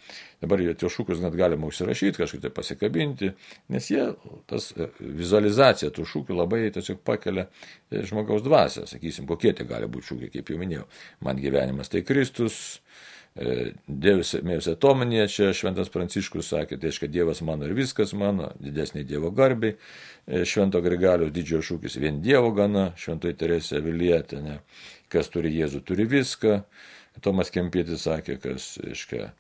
Dabar 0.43 0.63
tie 0.63 0.91
šūkius 0.93 1.23
net 1.25 1.37
galima 1.39 1.69
užsirašyti, 1.71 2.21
kažkaip 2.21 2.45
tai 2.45 2.53
pasikabinti, 2.55 3.33
nes 3.73 3.91
jie, 3.91 4.05
tas 4.51 4.71
e, 4.77 4.91
vizualizacija 5.01 5.91
tų 5.97 6.07
šūkių 6.13 6.37
labai 6.39 6.67
tiesiog 6.75 7.01
pakelia 7.09 7.49
žmogaus 7.91 8.45
dvasę, 8.47 8.87
sakysim, 8.91 9.27
kokie 9.31 9.55
tai 9.57 9.67
gali 9.71 9.89
būti 9.91 10.13
šūkiai, 10.13 10.35
kaip 10.37 10.53
jau 10.53 10.61
minėjau. 10.61 10.85
Man 11.25 11.41
gyvenimas 11.41 11.91
tai 11.93 12.05
Kristus, 12.07 12.61
Dievas 13.39 14.33
mėjus 14.43 14.67
atominėje, 14.73 15.27
čia 15.31 15.49
Šventas 15.55 15.93
Pranciškus 15.95 16.51
sakė, 16.51 16.79
tai 16.79 16.91
reiškia 16.91 17.11
Dievas 17.13 17.41
mano 17.47 17.69
ir 17.69 17.75
viskas 17.79 18.15
mano, 18.19 18.51
didesnė 18.59 19.05
Dievo 19.07 19.31
garbiai. 19.35 19.77
Švento 20.27 20.81
Grigaliaus 20.85 21.31
didžiojo 21.35 21.63
šūkis 21.69 21.99
vien 22.03 22.19
Dievo 22.25 22.51
gana, 22.57 22.89
Šventoji 22.99 23.39
Teresė 23.39 23.83
Vilietė, 23.85 24.43
ne, 24.43 24.59
kas 25.13 25.31
turi 25.31 25.55
Jėzų, 25.55 25.85
turi 25.87 26.09
viską. 26.11 26.59
Tomas 27.23 27.51
Kempietis 27.55 28.05
sakė, 28.07 28.37
kas, 28.43 28.73
reiškia, 28.83 29.31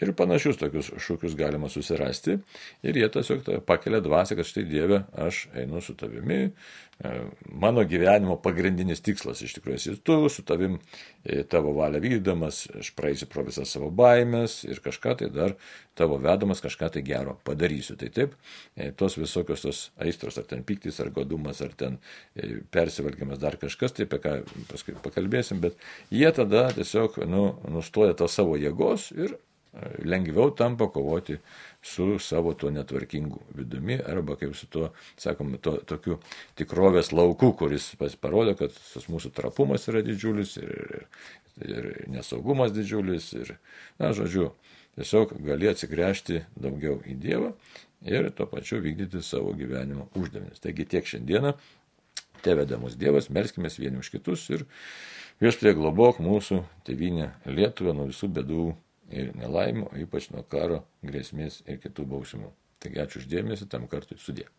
Ir 0.00 0.14
panašius 0.16 0.60
tokius 0.60 0.92
šūkius 0.96 1.36
galima 1.36 1.68
susirasti. 1.68 2.38
Ir 2.86 2.96
jie 2.96 3.08
tiesiog 3.12 3.48
pakelia 3.68 4.00
dvasę, 4.04 4.38
kad 4.38 4.48
štai 4.48 4.64
Dieve, 4.68 5.02
aš 5.12 5.46
einu 5.60 5.82
su 5.84 5.96
tavimi. 5.98 6.46
E, 7.04 7.10
mano 7.44 7.80
gyvenimo 7.88 8.34
pagrindinis 8.44 9.00
tikslas 9.00 9.40
iš 9.40 9.54
tikrųjų 9.56 9.78
esi 9.78 9.94
tu, 10.04 10.16
su 10.28 10.42
tavim 10.44 10.74
e, 11.24 11.38
tavo 11.48 11.72
valią 11.78 12.00
vykdamas, 12.04 12.66
aš 12.76 12.90
praeisiu 12.96 13.28
pro 13.32 13.44
visas 13.46 13.72
savo 13.72 13.88
baimės 13.88 14.58
ir 14.68 14.82
kažką 14.84 15.14
tai 15.22 15.30
dar 15.32 15.54
tavo 15.96 16.18
vedamas, 16.20 16.60
kažką 16.60 16.90
tai 16.92 17.04
gero 17.06 17.38
padarysiu. 17.48 17.96
Tai 18.00 18.10
taip, 18.12 18.36
e, 18.76 18.90
tos 18.92 19.16
visokios 19.16 19.64
tos 19.64 19.82
aistros, 19.96 20.36
ar 20.40 20.48
ten 20.52 20.64
piktis, 20.64 21.00
ar 21.00 21.08
godumas, 21.16 21.64
ar 21.64 21.72
ten 21.72 21.96
persivalgymas, 22.72 23.40
dar 23.40 23.56
kažkas, 23.60 23.96
tai 23.96 24.04
apie 24.08 24.20
ką 24.20 24.36
paskui 24.68 24.96
pakalbėsim, 25.00 25.64
bet 25.64 25.80
jie 26.12 26.28
tada 26.36 26.68
tiesiog 26.76 27.22
nu, 27.28 27.46
nustoja 27.72 28.12
tą 28.16 28.28
savo 28.28 28.60
jėgos 28.60 29.08
ir 29.16 29.38
lengviau 30.04 30.50
tampa 30.50 30.88
kovoti 30.88 31.36
su 31.82 32.18
savo 32.18 32.54
tuo 32.54 32.70
netvarkingu 32.70 33.40
vidumi 33.54 33.98
arba 34.06 34.36
kaip 34.36 34.56
su 34.56 34.66
tuo, 34.66 34.90
sakom, 35.16 35.54
to, 35.62 35.76
tokiu 35.86 36.18
tikrovės 36.58 37.12
lauku, 37.14 37.52
kuris 37.56 37.92
parodo, 38.20 38.56
kad 38.58 38.74
tas 38.74 39.06
mūsų 39.08 39.30
trapumas 39.36 39.86
yra 39.88 40.02
didžiulis 40.04 40.56
ir, 40.58 41.06
ir, 41.62 41.70
ir 41.70 42.10
nesaugumas 42.10 42.74
didžiulis 42.74 43.30
ir, 43.38 43.54
na, 44.02 44.10
žodžiu, 44.16 44.50
tiesiog 44.98 45.36
gali 45.46 45.70
atsigręžti 45.70 46.42
daugiau 46.58 46.98
į 47.06 47.16
Dievą 47.22 47.54
ir 48.10 48.30
tuo 48.34 48.48
pačiu 48.50 48.82
vykdyti 48.82 49.22
savo 49.22 49.54
gyvenimo 49.54 50.08
uždavinius. 50.18 50.60
Taigi 50.60 50.88
tiek 50.88 51.06
šiandieną, 51.06 51.54
te 52.42 52.58
vedamus 52.58 52.98
Dievas, 52.98 53.30
melskime 53.30 53.70
vieni 53.78 54.02
už 54.02 54.10
kitus 54.10 54.48
ir 54.50 54.66
viešpatė 55.40 55.76
globok 55.78 56.18
mūsų 56.24 56.64
tėvynę 56.88 57.30
Lietuvą 57.46 57.94
nuo 57.94 58.10
visų 58.10 58.34
bedų 58.34 58.70
ir 59.10 59.34
nelaimų, 59.38 59.90
ypač 60.04 60.30
nuo 60.34 60.42
karo, 60.50 60.82
grėsmės 61.06 61.60
ir 61.66 61.80
kitų 61.82 62.06
bausmų. 62.14 62.50
Taigi 62.80 63.02
ačiū 63.02 63.22
uždėmesi, 63.22 63.68
tam 63.70 63.86
kartui 63.90 64.18
sudė. 64.18 64.50